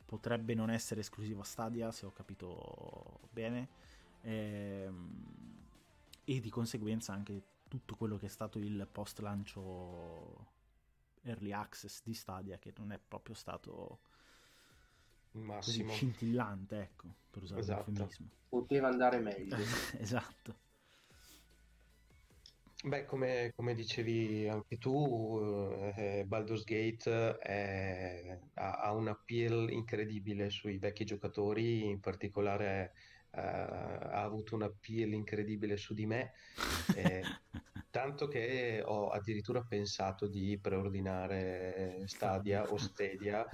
potrebbe 0.03 0.53
non 0.53 0.69
essere 0.69 0.99
esclusiva 0.99 1.43
Stadia, 1.43 1.93
se 1.93 2.05
ho 2.05 2.11
capito 2.11 3.21
bene, 3.31 3.69
eh, 4.19 4.91
e 6.25 6.39
di 6.41 6.49
conseguenza 6.49 7.13
anche 7.13 7.41
tutto 7.69 7.95
quello 7.95 8.17
che 8.17 8.25
è 8.25 8.29
stato 8.29 8.59
il 8.59 8.85
post 8.91 9.19
lancio 9.19 10.45
early 11.21 11.53
access 11.53 12.01
di 12.03 12.13
Stadia 12.13 12.57
che 12.57 12.73
non 12.75 12.91
è 12.91 12.99
proprio 12.99 13.33
stato 13.33 14.01
Massimo. 15.31 15.85
così 15.85 15.95
scintillante, 15.99 16.81
ecco, 16.81 17.07
per 17.31 17.43
usare 17.43 17.61
esatto. 17.61 17.89
un 17.91 17.95
eufemismo. 17.95 18.29
Poteva 18.49 18.89
andare 18.89 19.19
meglio. 19.19 19.55
esatto. 19.99 20.71
Beh, 22.85 23.05
come, 23.05 23.53
come, 23.55 23.75
dicevi 23.75 24.45
anche 24.49 24.77
tu, 24.77 25.39
eh, 25.95 26.25
Baldur's 26.27 26.65
Gate 26.65 27.37
è, 27.37 28.37
ha, 28.55 28.71
ha, 28.81 28.91
un 28.91 29.07
appeal 29.07 29.71
incredibile 29.71 30.49
sui 30.49 30.77
vecchi 30.79 31.05
giocatori, 31.05 31.85
in 31.85 32.01
particolare 32.01 32.91
eh, 33.31 33.39
ha 33.39 34.21
avuto 34.21 34.55
un 34.55 34.63
appeal 34.63 35.13
incredibile 35.13 35.77
su 35.77 35.93
di 35.93 36.05
me. 36.05 36.33
Eh, 36.95 37.23
tanto 37.89 38.27
che 38.27 38.83
ho 38.85 39.09
addirittura 39.09 39.61
pensato 39.61 40.27
di 40.27 40.59
preordinare 40.59 42.03
Stadia 42.07 42.69
o 42.69 42.77
Stadia 42.77 43.47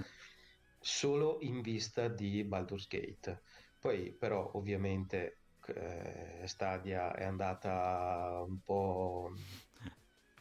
solo 0.80 1.38
in 1.42 1.60
vista 1.60 2.08
di 2.08 2.42
Baldur's 2.42 2.88
Gate. 2.88 3.42
Poi 3.78 4.12
però 4.12 4.50
ovviamente 4.54 5.39
eh, 5.74 6.46
Stadia 6.46 7.12
è 7.14 7.24
andata 7.24 8.42
un 8.46 8.60
po' 8.62 9.32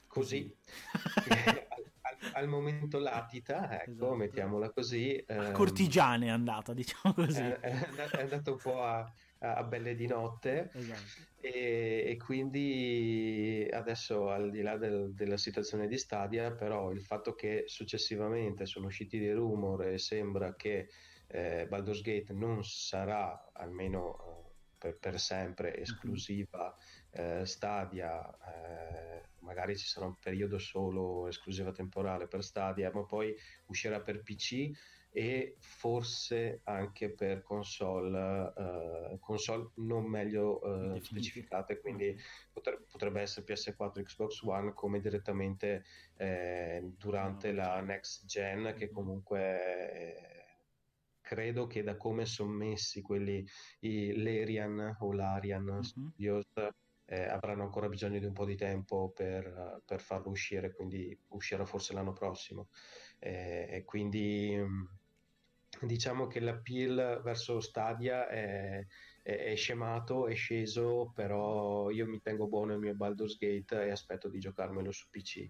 così. 0.07 0.53
al, 1.29 2.31
al, 2.33 2.47
momento 2.47 2.99
latita, 2.99 3.81
ecco, 3.81 3.91
esatto. 3.91 4.15
mettiamola 4.15 4.69
così. 4.71 5.15
Ehm, 5.27 5.51
cortigiane 5.51 6.27
è 6.27 6.29
andata, 6.29 6.73
diciamo 6.73 7.13
così. 7.13 7.41
È, 7.41 7.59
è 7.59 8.21
andata 8.21 8.51
un 8.51 8.57
po' 8.57 8.83
a, 8.83 9.11
a 9.39 9.63
belle 9.63 9.95
di 9.95 10.05
notte 10.05 10.69
esatto. 10.73 11.29
e, 11.39 12.03
e, 12.07 12.17
quindi 12.17 13.65
adesso 13.71 14.29
al 14.29 14.49
di 14.51 14.61
là 14.61 14.75
del, 14.75 15.13
della 15.13 15.37
situazione 15.37 15.87
di 15.87 15.97
Stadia 15.97 16.51
però 16.51 16.91
il 16.91 17.01
fatto 17.01 17.35
che 17.35 17.63
successivamente 17.67 18.65
sono 18.65 18.87
usciti 18.87 19.17
dei 19.17 19.31
rumor 19.31 19.85
e 19.85 19.97
sembra 19.97 20.55
che 20.55 20.89
eh, 21.27 21.67
Baldur's 21.69 22.01
Gate 22.01 22.33
non 22.33 22.63
sarà 22.65 23.49
almeno 23.53 24.38
per, 24.79 24.97
per, 24.97 25.19
sempre 25.19 25.71
mhm. 25.75 25.81
esclusiva 25.81 26.75
eh, 27.11 27.45
Stadia 27.45 28.27
eh, 28.27 29.23
magari 29.39 29.77
ci 29.77 29.85
sarà 29.85 30.05
un 30.05 30.15
periodo 30.19 30.57
solo 30.57 31.27
esclusiva 31.27 31.71
temporale 31.71 32.27
per 32.27 32.43
Stadia 32.43 32.91
ma 32.93 33.03
poi 33.03 33.35
uscirà 33.67 33.99
per 33.99 34.23
PC 34.23 34.71
e 35.11 35.55
forse 35.59 36.61
anche 36.65 37.09
per 37.09 37.41
console, 37.41 38.53
uh, 38.55 39.19
console 39.19 39.71
non 39.75 40.05
meglio 40.05 40.59
uh, 40.63 40.99
specificate, 41.01 41.79
quindi 41.79 42.15
potrebbe, 42.51 42.85
potrebbe 42.89 43.21
essere 43.21 43.45
PS4 43.45 44.03
Xbox 44.03 44.41
One 44.43 44.73
come 44.73 44.99
direttamente 44.99 45.83
eh, 46.15 46.93
durante 46.97 47.51
la 47.53 47.81
next 47.81 48.25
gen 48.25 48.75
che 48.77 48.91
comunque 48.91 49.93
eh, 49.93 50.38
credo 51.29 51.67
che 51.67 51.83
da 51.83 51.95
come 51.95 52.25
sono 52.25 52.49
messi 52.49 53.03
quelli 53.03 53.45
i 53.81 54.19
Larian 54.19 54.97
o 55.01 55.13
Larian 55.13 55.61
mm-hmm. 55.63 55.81
Studios 55.81 56.47
eh, 57.05 57.23
avranno 57.23 57.61
ancora 57.61 57.87
bisogno 57.87 58.17
di 58.17 58.25
un 58.25 58.33
po' 58.33 58.45
di 58.45 58.55
tempo 58.55 59.11
per, 59.15 59.83
per 59.85 60.01
farlo 60.01 60.31
uscire, 60.31 60.71
quindi 60.71 61.15
uscirà 61.27 61.65
forse 61.65 61.93
l'anno 61.93 62.13
prossimo. 62.13 62.69
Eh, 63.19 63.67
e 63.69 63.83
quindi 63.83 64.59
diciamo 65.81 66.25
che 66.25 66.39
l'appeal 66.39 67.21
verso 67.23 67.59
Stadia 67.59 68.27
è, 68.27 68.83
è, 69.21 69.31
è, 69.31 69.55
scemato, 69.55 70.25
è 70.25 70.33
sceso, 70.33 71.11
però 71.13 71.91
io 71.91 72.07
mi 72.07 72.21
tengo 72.21 72.47
buono 72.47 72.73
il 72.73 72.79
mio 72.79 72.95
Baldur's 72.95 73.37
Gate 73.37 73.85
e 73.85 73.91
aspetto 73.91 74.29
di 74.29 74.39
giocarmelo 74.39 74.91
su 74.91 75.05
PC. 75.11 75.47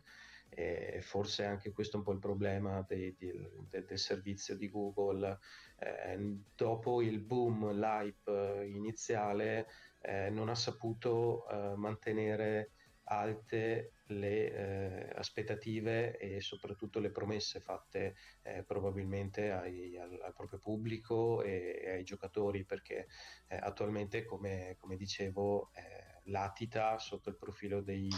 E 0.50 1.00
forse 1.02 1.46
anche 1.46 1.72
questo 1.72 1.96
è 1.96 2.00
un 2.00 2.06
po' 2.06 2.12
il 2.12 2.20
problema 2.20 2.84
dei, 2.88 3.16
del, 3.18 3.50
del, 3.70 4.00
servizio 4.00 4.56
di 4.56 4.70
Google. 4.70 5.38
Eh, 5.78 6.38
dopo 6.56 7.02
il 7.02 7.20
boom, 7.20 7.72
l'hype 7.72 8.66
iniziale, 8.66 9.68
eh, 10.02 10.30
non 10.30 10.50
ha 10.50 10.56
saputo 10.56 11.48
eh, 11.48 11.76
mantenere 11.76 12.72
alte 13.10 13.94
le 14.08 14.52
eh, 14.52 15.10
aspettative 15.16 16.18
e 16.18 16.42
soprattutto 16.42 17.00
le 17.00 17.12
promesse 17.12 17.60
fatte 17.60 18.16
eh, 18.44 18.64
probabilmente 18.64 19.52
ai, 19.52 19.98
al, 19.98 20.20
al, 20.22 20.34
proprio 20.34 20.60
pubblico 20.60 21.42
e, 21.44 21.80
e 21.84 21.90
ai 21.92 22.04
giocatori 22.04 22.66
perché 22.66 23.08
eh, 23.48 23.56
attualmente 23.56 24.26
come, 24.26 24.76
come 24.80 24.96
dicevo 24.96 25.72
eh, 25.74 26.22
latita 26.26 26.98
sotto 26.98 27.30
il 27.30 27.38
profilo 27.38 27.82
dei, 27.82 28.10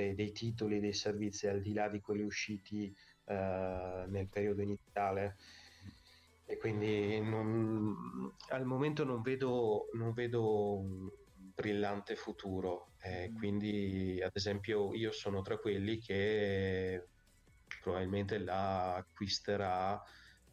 dei, 0.00 0.14
dei, 0.14 0.32
titoli 0.32 0.76
e 0.76 0.80
dei 0.80 0.92
servizi 0.92 1.46
al 1.46 1.60
di 1.60 1.72
là 1.72 1.88
di 1.88 2.00
quelli 2.00 2.22
usciti 2.22 2.94
nel 3.30 4.26
periodo 4.28 4.60
iniziale 4.60 5.36
e 6.50 6.56
quindi 6.56 7.20
non, 7.20 8.34
al 8.48 8.64
momento 8.64 9.04
non 9.04 9.22
vedo, 9.22 9.88
non 9.92 10.12
vedo 10.12 10.78
un 10.78 11.08
brillante 11.54 12.16
futuro. 12.16 12.94
Eh, 13.02 13.30
mm. 13.30 13.36
Quindi, 13.36 14.20
ad 14.20 14.32
esempio, 14.32 14.92
io 14.92 15.12
sono 15.12 15.42
tra 15.42 15.58
quelli 15.58 15.98
che 15.98 17.06
probabilmente 17.80 18.38
la 18.38 18.96
acquisterà 18.96 20.02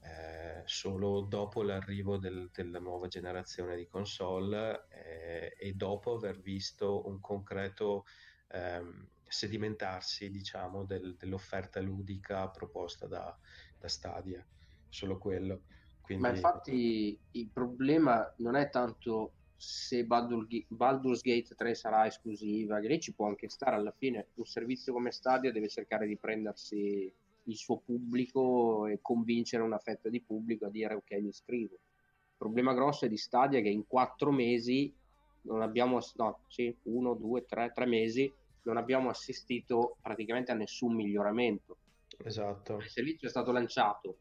eh, 0.01 0.61
solo 0.65 1.21
dopo 1.21 1.63
l'arrivo 1.63 2.17
del, 2.17 2.51
della 2.53 2.79
nuova 2.79 3.07
generazione 3.07 3.75
di 3.75 3.87
console 3.87 4.85
eh, 4.89 5.55
e 5.57 5.73
dopo 5.73 6.13
aver 6.13 6.39
visto 6.39 7.07
un 7.07 7.19
concreto 7.19 8.05
ehm, 8.49 9.07
sedimentarsi, 9.27 10.29
diciamo, 10.29 10.83
del, 10.85 11.15
dell'offerta 11.17 11.79
ludica 11.81 12.47
proposta 12.49 13.07
da, 13.07 13.37
da 13.79 13.87
Stadia. 13.87 14.45
Solo 14.89 15.17
quello. 15.17 15.61
Quindi... 16.01 16.23
Ma 16.23 16.33
infatti 16.33 17.19
il 17.31 17.49
problema 17.49 18.33
non 18.37 18.55
è 18.55 18.69
tanto 18.69 19.33
se 19.57 20.05
Baldur's 20.05 21.21
Gate 21.21 21.55
3 21.55 21.73
sarà 21.73 22.05
esclusiva, 22.05 22.79
che 22.79 22.87
lì 22.87 22.99
ci 22.99 23.13
può 23.13 23.27
anche 23.27 23.49
stare 23.49 23.75
alla 23.75 23.91
fine. 23.91 24.27
Un 24.35 24.45
servizio 24.45 24.93
come 24.93 25.11
Stadia 25.11 25.51
deve 25.51 25.67
cercare 25.67 26.07
di 26.07 26.15
prendersi 26.15 27.11
il 27.43 27.55
suo 27.55 27.77
pubblico 27.77 28.85
e 28.85 28.99
convincere 29.01 29.63
una 29.63 29.79
fetta 29.79 30.09
di 30.09 30.21
pubblico 30.21 30.65
a 30.65 30.69
dire 30.69 30.93
ok 30.93 31.11
mi 31.13 31.29
iscrivo. 31.29 31.73
Il 31.73 32.35
problema 32.37 32.73
grosso 32.73 33.05
è 33.05 33.09
di 33.09 33.17
Stadia 33.17 33.61
che 33.61 33.69
in 33.69 33.87
quattro 33.87 34.31
mesi 34.31 34.93
non 35.41 35.61
abbiamo, 35.61 35.99
no, 36.15 36.39
sì, 36.47 36.75
uno, 36.83 37.15
due, 37.15 37.45
tre, 37.45 37.71
tre 37.73 37.85
mesi 37.85 38.31
non 38.67 38.77
abbiamo 38.77 39.09
assistito 39.09 39.97
praticamente 40.01 40.51
a 40.51 40.55
nessun 40.55 40.93
miglioramento. 40.93 41.77
Esatto. 42.23 42.77
Il 42.77 42.89
servizio 42.89 43.27
è 43.27 43.31
stato 43.31 43.51
lanciato 43.51 44.17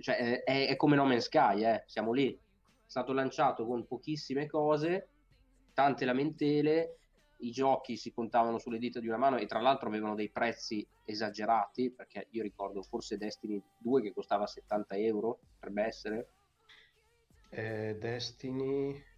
cioè, 0.00 0.42
è, 0.42 0.68
è, 0.68 0.76
come 0.76 0.96
No 0.96 1.04
Man's 1.04 1.24
Sky, 1.24 1.64
eh. 1.64 1.82
siamo 1.86 2.12
lì. 2.12 2.32
È 2.32 2.90
stato 2.90 3.12
lanciato 3.12 3.66
con 3.66 3.86
pochissime 3.86 4.46
cose, 4.46 5.08
tante 5.74 6.04
lamentele, 6.04 6.96
i 7.40 7.50
giochi 7.50 7.96
si 7.96 8.12
contavano 8.12 8.58
sulle 8.58 8.78
dita 8.78 8.98
di 8.98 9.06
una 9.06 9.18
mano 9.18 9.36
e 9.36 9.46
tra 9.46 9.60
l'altro 9.60 9.88
avevano 9.88 10.14
dei 10.14 10.30
prezzi 10.30 10.84
esagerati, 11.04 11.92
perché 11.92 12.26
io 12.30 12.42
ricordo 12.42 12.82
forse 12.82 13.16
Destiny 13.16 13.62
2 13.78 14.02
che 14.02 14.12
costava 14.12 14.46
70 14.46 14.96
euro, 14.96 15.38
potrebbe 15.54 15.82
essere. 15.84 16.28
Eh, 17.50 17.96
Destiny... 17.98 19.16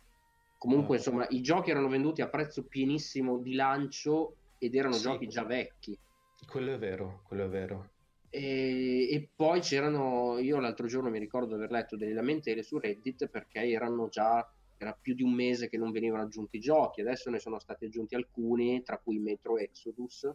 Comunque, 0.60 0.96
uh, 0.96 0.98
insomma, 0.98 1.26
i 1.30 1.40
giochi 1.40 1.70
erano 1.70 1.88
venduti 1.88 2.20
a 2.20 2.28
prezzo 2.28 2.64
pienissimo 2.64 3.38
di 3.38 3.54
lancio 3.54 4.34
ed 4.58 4.74
erano 4.74 4.92
sì, 4.92 5.00
giochi 5.00 5.26
già 5.26 5.42
vecchi. 5.42 5.98
Quello 6.46 6.74
è 6.74 6.78
vero, 6.78 7.22
quello 7.24 7.44
è 7.44 7.48
vero. 7.48 7.90
E, 8.28 9.08
e, 9.10 9.28
poi 9.34 9.60
c'erano, 9.60 10.38
io 10.38 10.60
l'altro 10.60 10.86
giorno 10.86 11.08
mi 11.08 11.18
ricordo 11.18 11.46
di 11.46 11.54
aver 11.54 11.70
letto 11.70 11.96
delle 11.96 12.12
lamentele 12.12 12.62
su 12.62 12.78
Reddit 12.78 13.28
perché 13.28 13.70
erano 13.70 14.08
già, 14.08 14.46
era 14.76 14.92
più 14.92 15.14
di 15.14 15.22
un 15.22 15.32
mese 15.32 15.70
che 15.70 15.78
non 15.78 15.92
venivano 15.92 16.24
aggiunti 16.24 16.60
giochi, 16.60 17.00
adesso 17.00 17.30
ne 17.30 17.38
sono 17.38 17.58
stati 17.58 17.86
aggiunti 17.86 18.14
alcuni, 18.14 18.82
tra 18.82 18.98
cui 18.98 19.18
Metro 19.18 19.56
Exodus, 19.56 20.30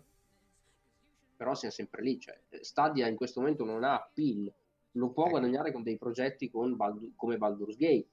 però 1.37 1.53
siamo 1.53 1.71
sempre 1.71 2.01
lì, 2.01 2.19
cioè, 2.19 2.35
Stadia 2.61 3.07
in 3.07 3.15
questo 3.15 3.41
momento 3.41 3.63
non 3.63 3.83
ha 3.83 3.93
appeal, 3.93 4.51
lo 4.93 5.09
può 5.11 5.25
ecco. 5.25 5.33
guadagnare 5.33 5.71
con 5.71 5.83
dei 5.83 5.99
progetti 5.99 6.49
con 6.49 6.75
Baldur, 6.75 7.11
come 7.15 7.37
Baldur's 7.37 7.77
Gate. 7.77 8.07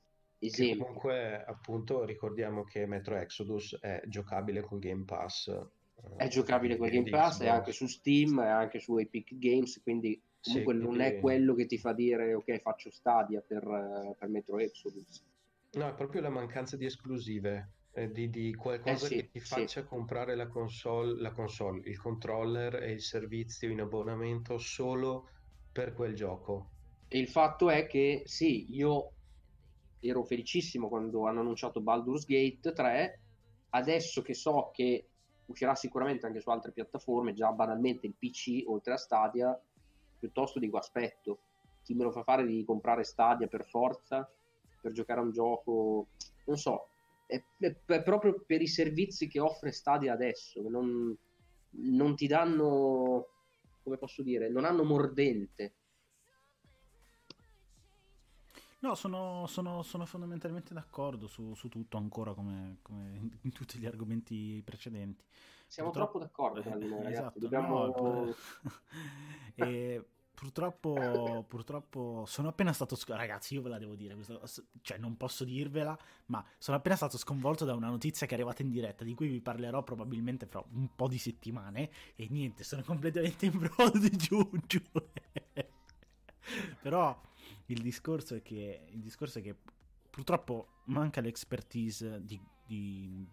Esempio. 0.46 0.84
comunque, 0.84 1.44
appunto, 1.44 2.04
ricordiamo 2.04 2.64
che 2.64 2.86
Metro 2.86 3.16
Exodus 3.16 3.78
è 3.80 4.02
giocabile 4.06 4.62
col 4.62 4.78
Game 4.78 5.04
Pass 5.04 5.50
è 6.16 6.28
giocabile 6.28 6.76
con 6.76 6.88
Game 6.88 7.08
Pass, 7.08 7.40
è 7.40 7.48
anche 7.48 7.72
su 7.72 7.86
Steam, 7.86 8.40
è 8.40 8.48
anche 8.48 8.80
su 8.80 8.96
Epic 8.96 9.36
Games, 9.38 9.80
quindi 9.82 10.20
comunque 10.40 10.74
sì, 10.74 10.80
non 10.80 10.88
quindi... 10.96 11.04
è 11.04 11.20
quello 11.20 11.54
che 11.54 11.66
ti 11.66 11.78
fa 11.78 11.92
dire 11.92 12.34
ok 12.34 12.58
faccio 12.58 12.90
Stadia 12.90 13.40
per, 13.40 14.16
per 14.18 14.28
Metro 14.28 14.58
Exodus. 14.58 15.24
No, 15.72 15.88
è 15.88 15.94
proprio 15.94 16.20
la 16.20 16.28
mancanza 16.28 16.76
di 16.76 16.84
esclusive, 16.84 17.70
eh, 17.92 18.10
di, 18.10 18.28
di, 18.28 18.54
qualcosa 18.54 19.06
eh 19.06 19.08
sì, 19.08 19.14
che 19.16 19.28
ti 19.30 19.40
faccia 19.40 19.80
sì. 19.82 19.86
comprare 19.86 20.34
la 20.34 20.48
console, 20.48 21.20
la 21.20 21.32
console, 21.32 21.80
il 21.84 21.98
controller 21.98 22.82
e 22.82 22.92
il 22.92 23.00
servizio 23.00 23.70
in 23.70 23.80
abbonamento 23.80 24.58
solo 24.58 25.28
per 25.70 25.94
quel 25.94 26.14
gioco. 26.14 26.70
Il 27.08 27.28
fatto 27.28 27.70
è 27.70 27.86
che 27.86 28.22
sì, 28.26 28.74
io 28.74 29.12
ero 30.02 30.24
felicissimo 30.24 30.88
quando 30.88 31.26
hanno 31.26 31.40
annunciato 31.40 31.80
Baldur's 31.80 32.26
Gate 32.26 32.72
3, 32.72 33.20
adesso 33.70 34.20
che 34.22 34.34
so 34.34 34.70
che 34.72 35.06
uscirà 35.46 35.74
sicuramente 35.74 36.26
anche 36.26 36.40
su 36.40 36.50
altre 36.50 36.72
piattaforme, 36.72 37.32
già 37.32 37.52
banalmente 37.52 38.06
il 38.06 38.14
PC 38.18 38.64
oltre 38.66 38.94
a 38.94 38.96
Stadia, 38.96 39.58
piuttosto 40.18 40.58
dico 40.58 40.76
aspetto, 40.78 41.38
chi 41.82 41.94
me 41.94 42.04
lo 42.04 42.10
fa 42.10 42.22
fare 42.22 42.46
di 42.46 42.64
comprare 42.64 43.04
Stadia 43.04 43.46
per 43.46 43.64
forza, 43.64 44.28
per 44.80 44.92
giocare 44.92 45.20
a 45.20 45.24
un 45.24 45.32
gioco, 45.32 46.08
non 46.46 46.56
so, 46.56 46.88
è, 47.26 47.40
è, 47.58 47.76
è 47.86 48.02
proprio 48.02 48.42
per 48.44 48.60
i 48.60 48.66
servizi 48.66 49.28
che 49.28 49.40
offre 49.40 49.72
Stadia 49.72 50.12
adesso, 50.12 50.62
che 50.62 50.68
non, 50.68 51.16
non 51.70 52.16
ti 52.16 52.26
danno, 52.26 53.28
come 53.82 53.98
posso 53.98 54.22
dire, 54.22 54.48
non 54.48 54.64
hanno 54.64 54.84
mordente 54.84 55.74
No, 58.82 58.96
sono, 58.96 59.46
sono, 59.46 59.82
sono 59.82 60.04
fondamentalmente 60.06 60.74
d'accordo 60.74 61.28
su, 61.28 61.54
su 61.54 61.68
tutto 61.68 61.98
ancora 61.98 62.34
come, 62.34 62.78
come, 62.82 63.38
in 63.42 63.52
tutti 63.52 63.78
gli 63.78 63.86
argomenti 63.86 64.60
precedenti. 64.64 65.24
Siamo 65.68 65.90
Purtroppo... 65.90 66.18
troppo 66.18 66.24
d'accordo 66.24 66.86
noi, 66.86 67.02
ragazzi. 67.04 67.12
Esatto, 67.12 67.38
Dobbiamo... 67.38 67.86
no, 67.94 68.34
e 69.54 70.04
purtroppo, 70.34 71.44
purtroppo 71.46 72.24
sono 72.26 72.48
appena 72.48 72.72
stato 72.72 72.98
ragazzi 73.06 73.54
io 73.54 73.62
ve 73.62 73.68
la 73.68 73.78
devo 73.78 73.94
dire 73.94 74.16
questo, 74.16 74.40
cioè 74.80 74.98
non 74.98 75.16
posso 75.16 75.44
dirvela 75.44 75.96
ma 76.26 76.44
sono 76.58 76.78
appena 76.78 76.96
stato 76.96 77.16
sconvolto 77.16 77.64
da 77.64 77.74
una 77.74 77.88
notizia 77.88 78.26
che 78.26 78.32
è 78.32 78.36
arrivata 78.36 78.62
in 78.62 78.70
diretta 78.70 79.04
di 79.04 79.14
cui 79.14 79.28
vi 79.28 79.40
parlerò 79.40 79.84
probabilmente 79.84 80.46
fra 80.46 80.64
un 80.72 80.88
po' 80.96 81.06
di 81.06 81.18
settimane 81.18 81.90
e 82.16 82.26
niente 82.30 82.64
sono 82.64 82.82
completamente 82.82 83.46
in 83.46 83.56
brodo 83.56 83.98
di 83.98 84.10
giù, 84.16 84.50
giù. 84.66 84.82
però 86.80 87.16
il 87.66 87.80
discorso 87.80 88.34
è 88.34 88.42
che, 88.42 88.88
discorso 88.94 89.38
è 89.38 89.42
che 89.42 89.56
purtroppo 90.10 90.82
manca 90.86 91.20
l'expertise 91.20 92.22
di, 92.24 92.40
di, 92.66 93.26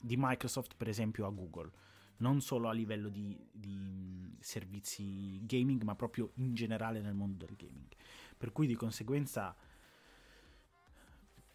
di, 0.00 0.16
Microsoft, 0.16 0.74
per 0.76 0.88
esempio, 0.88 1.26
a 1.26 1.30
Google. 1.30 1.70
Non 2.18 2.40
solo 2.40 2.68
a 2.68 2.72
livello 2.72 3.08
di, 3.08 3.38
di 3.52 4.36
servizi 4.40 5.44
gaming, 5.44 5.82
ma 5.82 5.94
proprio 5.94 6.32
in 6.36 6.54
generale 6.54 7.00
nel 7.00 7.14
mondo 7.14 7.44
del 7.44 7.54
gaming. 7.56 7.92
Per 8.36 8.52
cui 8.52 8.66
di 8.66 8.74
conseguenza 8.74 9.54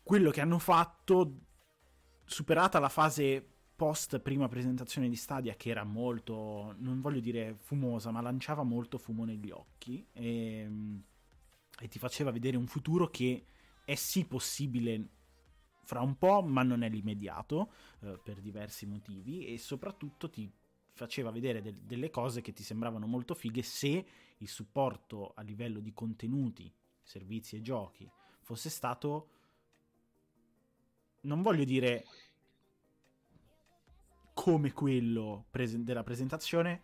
quello 0.03 0.31
che 0.31 0.41
hanno 0.41 0.59
fatto, 0.59 1.39
superata 2.25 2.79
la 2.79 2.89
fase 2.89 3.45
post 3.75 4.19
prima 4.19 4.47
presentazione 4.47 5.09
di 5.09 5.15
Stadia, 5.15 5.55
che 5.55 5.69
era 5.69 5.83
molto, 5.83 6.75
non 6.77 7.01
voglio 7.01 7.19
dire 7.19 7.55
fumosa, 7.57 8.11
ma 8.11 8.21
lanciava 8.21 8.63
molto 8.63 8.97
fumo 8.97 9.25
negli 9.25 9.49
occhi. 9.49 10.05
E 10.13 10.59
ehm, 10.59 11.03
e 11.79 11.87
ti 11.87 11.99
faceva 11.99 12.31
vedere 12.31 12.57
un 12.57 12.67
futuro 12.67 13.09
che 13.09 13.45
è 13.83 13.95
sì 13.95 14.25
possibile 14.25 15.09
fra 15.83 16.01
un 16.01 16.17
po', 16.17 16.41
ma 16.41 16.63
non 16.63 16.83
è 16.83 16.89
l'immediato 16.89 17.71
eh, 18.01 18.19
per 18.23 18.39
diversi 18.39 18.85
motivi 18.85 19.47
e 19.47 19.57
soprattutto 19.57 20.29
ti 20.29 20.49
faceva 20.93 21.31
vedere 21.31 21.61
de- 21.61 21.85
delle 21.85 22.09
cose 22.09 22.41
che 22.41 22.53
ti 22.53 22.63
sembravano 22.63 23.05
molto 23.05 23.33
fighe 23.33 23.63
se 23.63 24.05
il 24.37 24.47
supporto 24.47 25.33
a 25.35 25.41
livello 25.41 25.79
di 25.79 25.93
contenuti, 25.93 26.71
servizi 27.01 27.57
e 27.57 27.61
giochi 27.61 28.09
fosse 28.41 28.69
stato 28.69 29.29
non 31.21 31.41
voglio 31.41 31.63
dire 31.63 32.05
come 34.33 34.71
quello 34.73 35.45
prese- 35.49 35.83
della 35.83 36.03
presentazione, 36.03 36.81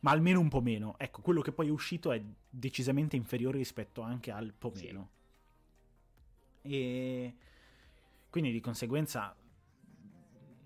ma 0.00 0.10
almeno 0.10 0.40
un 0.40 0.48
po' 0.48 0.60
meno. 0.60 0.94
Ecco, 0.98 1.22
quello 1.22 1.40
che 1.40 1.52
poi 1.52 1.68
è 1.68 1.70
uscito 1.70 2.12
è 2.12 2.22
decisamente 2.48 3.16
inferiore 3.16 3.58
rispetto 3.58 4.00
anche 4.00 4.30
al 4.30 4.52
po' 4.52 4.72
meno. 4.74 5.10
Sì. 6.62 6.68
E 6.68 7.36
quindi 8.28 8.52
di 8.52 8.60
conseguenza 8.60 9.34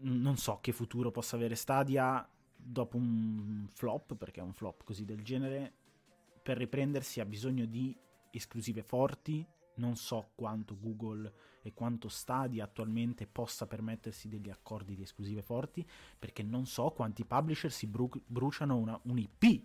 non 0.00 0.36
so 0.36 0.58
che 0.60 0.72
futuro 0.72 1.10
possa 1.10 1.36
avere 1.36 1.54
Stadia 1.54 2.28
dopo 2.56 2.96
un 2.96 3.68
flop, 3.72 4.14
perché 4.16 4.40
è 4.40 4.42
un 4.42 4.52
flop 4.52 4.84
così 4.84 5.04
del 5.04 5.22
genere. 5.22 5.72
Per 6.42 6.56
riprendersi 6.56 7.20
ha 7.20 7.24
bisogno 7.24 7.64
di 7.64 7.96
esclusive 8.30 8.82
forti. 8.82 9.46
Non 9.76 9.96
so 9.96 10.30
quanto 10.34 10.76
Google 10.78 11.32
e 11.62 11.72
quanto 11.72 12.08
Stadia 12.08 12.64
attualmente 12.64 13.26
possa 13.26 13.66
permettersi 13.66 14.28
degli 14.28 14.50
accordi 14.50 14.94
di 14.94 15.02
esclusive 15.02 15.42
forti, 15.42 15.87
perché 16.18 16.42
non 16.42 16.66
so 16.66 16.90
quanti 16.90 17.24
publisher 17.24 17.72
si 17.72 17.87
bru- 17.87 18.22
bruciano 18.26 18.76
una, 18.76 18.98
un 19.04 19.18
IP 19.18 19.62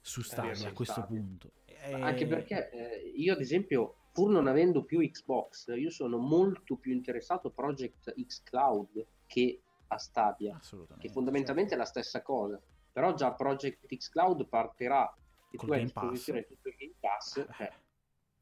su 0.00 0.22
Stadia 0.22 0.66
eh, 0.66 0.70
a 0.70 0.72
questo 0.72 1.00
Stadia. 1.00 1.20
punto. 1.20 1.50
E... 1.64 1.92
Anche 1.92 2.26
perché 2.26 2.70
eh, 2.70 3.12
io 3.16 3.32
ad 3.32 3.40
esempio, 3.40 3.96
pur 4.12 4.30
non 4.30 4.46
avendo 4.46 4.84
più 4.84 5.00
Xbox, 5.00 5.74
io 5.76 5.90
sono 5.90 6.16
molto 6.16 6.76
più 6.76 6.92
interessato 6.92 7.48
a 7.48 7.50
Project 7.50 8.14
X 8.18 8.42
Cloud 8.42 9.06
che 9.26 9.60
a 9.88 9.98
Stadia, 9.98 10.58
che 10.98 11.08
fondamentalmente 11.10 11.70
certo. 11.70 11.74
è 11.74 11.76
la 11.76 11.84
stessa 11.84 12.22
cosa. 12.22 12.60
Però 12.92 13.12
già 13.14 13.32
Project 13.34 13.94
X 13.94 14.08
Cloud 14.08 14.48
partirà 14.48 15.14
e 15.50 15.56
tu 15.58 15.70
hai 15.72 15.80
a 15.80 15.82
disposizione 15.82 16.46
tutto 16.46 16.68
il 16.68 16.76
Game 16.78 16.94
Pass. 16.98 17.36
Eh. 17.58 17.84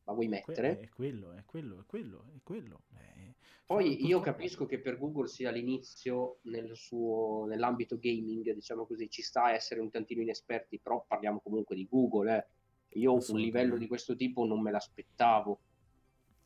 Eh 0.05 0.11
ma 0.11 0.12
vuoi 0.12 0.29
mettere? 0.29 0.81
È 0.81 0.88
quello, 0.88 1.33
è 1.33 1.45
quello, 1.47 1.81
è 1.81 1.85
quello, 1.87 2.27
è 2.35 2.40
quello. 2.43 2.83
È... 2.95 3.35
Poi 3.64 4.05
io 4.07 4.21
capisco 4.21 4.67
che 4.67 4.79
per 4.79 4.99
Google 4.99 5.29
sia 5.29 5.51
l'inizio 5.51 6.38
nel 6.43 6.77
suo, 6.77 7.47
nell'ambito 7.47 7.99
gaming, 7.99 8.53
diciamo 8.53 8.85
così, 8.85 9.09
ci 9.09 9.23
sta 9.23 9.45
a 9.45 9.53
essere 9.53 9.81
un 9.81 9.90
tantino 9.90 10.21
inesperti, 10.21 10.79
però 10.79 11.05
parliamo 11.07 11.40
comunque 11.40 11.75
di 11.75 11.87
Google. 11.88 12.37
Eh. 12.37 12.99
Io 12.99 13.14
un 13.14 13.38
livello 13.38 13.79
di 13.79 13.87
questo 13.87 14.14
tipo 14.14 14.45
non 14.45 14.61
me 14.61 14.71
l'aspettavo. 14.71 15.61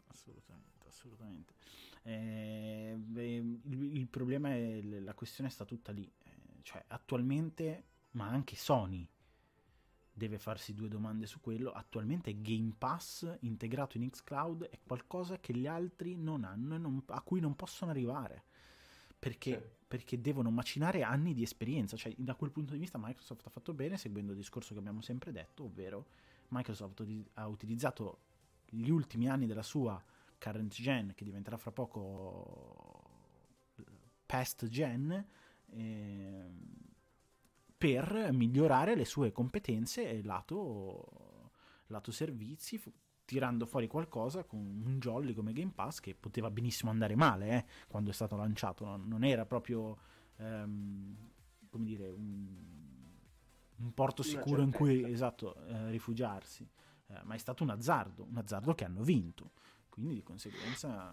Assolutamente, 0.06 0.86
assolutamente. 0.86 1.54
Eh, 2.04 2.94
beh, 2.96 3.34
il, 3.34 3.96
il, 3.96 4.08
problema 4.08 4.54
è 4.54 4.80
la 4.80 5.14
questione 5.14 5.50
sta 5.50 5.64
tutta 5.64 5.90
lì. 5.90 6.10
Eh, 6.22 6.62
cioè, 6.62 6.82
attualmente, 6.86 7.84
ma 8.12 8.28
anche 8.28 8.54
Sony 8.54 9.06
deve 10.18 10.38
farsi 10.38 10.74
due 10.74 10.88
domande 10.88 11.24
su 11.24 11.40
quello. 11.40 11.72
Attualmente 11.72 12.42
Game 12.42 12.74
Pass 12.76 13.38
integrato 13.40 13.96
in 13.96 14.10
Xcloud 14.10 14.64
è 14.64 14.78
qualcosa 14.84 15.38
che 15.38 15.54
gli 15.54 15.66
altri 15.66 16.16
non 16.16 16.44
hanno 16.44 16.74
e 16.74 16.78
non, 16.78 17.02
a 17.06 17.22
cui 17.22 17.40
non 17.40 17.56
possono 17.56 17.90
arrivare. 17.90 18.42
Perché, 19.18 19.52
sì. 19.52 19.84
perché, 19.88 20.20
devono 20.20 20.50
macinare 20.50 21.02
anni 21.02 21.32
di 21.32 21.42
esperienza. 21.42 21.96
Cioè, 21.96 22.14
da 22.18 22.34
quel 22.34 22.50
punto 22.50 22.74
di 22.74 22.78
vista 22.78 22.98
Microsoft 23.00 23.46
ha 23.46 23.50
fatto 23.50 23.72
bene, 23.72 23.96
seguendo 23.96 24.32
il 24.32 24.36
discorso 24.38 24.74
che 24.74 24.80
abbiamo 24.80 25.00
sempre 25.00 25.32
detto, 25.32 25.64
ovvero 25.64 26.06
Microsoft 26.48 27.02
ha 27.34 27.46
utilizzato 27.48 28.18
gli 28.66 28.90
ultimi 28.90 29.28
anni 29.28 29.46
della 29.46 29.62
sua 29.62 30.02
current 30.38 30.74
gen, 30.74 31.14
che 31.14 31.24
diventerà 31.24 31.56
fra 31.56 31.72
poco 31.72 33.06
past 34.26 34.68
gen, 34.68 35.26
eh, 35.70 36.50
per 37.78 38.30
migliorare 38.32 38.96
le 38.96 39.04
sue 39.04 39.30
competenze 39.30 40.20
lato, 40.22 41.52
lato 41.86 42.10
servizi, 42.10 42.76
fu- 42.76 42.92
tirando 43.24 43.66
fuori 43.66 43.86
qualcosa 43.86 44.42
con 44.42 44.58
un 44.58 44.98
jolly 44.98 45.32
come 45.32 45.52
Game 45.52 45.72
Pass 45.74 46.00
che 46.00 46.14
poteva 46.14 46.50
benissimo 46.50 46.90
andare 46.90 47.14
male 47.14 47.48
eh, 47.50 47.64
quando 47.86 48.10
è 48.10 48.12
stato 48.12 48.36
lanciato, 48.36 48.84
non, 48.84 49.06
non 49.06 49.22
era 49.22 49.46
proprio 49.46 49.98
um, 50.36 51.14
come 51.68 51.84
dire 51.84 52.08
un, 52.08 52.46
un 53.76 53.94
porto 53.94 54.22
sicuro 54.22 54.62
in 54.62 54.72
cui 54.72 55.04
esatto, 55.12 55.54
eh, 55.66 55.90
rifugiarsi, 55.90 56.68
eh, 57.08 57.20
ma 57.24 57.34
è 57.34 57.38
stato 57.38 57.62
un 57.62 57.70
azzardo, 57.70 58.24
un 58.24 58.38
azzardo 58.38 58.74
che 58.74 58.84
hanno 58.84 59.02
vinto, 59.02 59.52
quindi 59.88 60.14
di 60.14 60.22
conseguenza, 60.22 61.12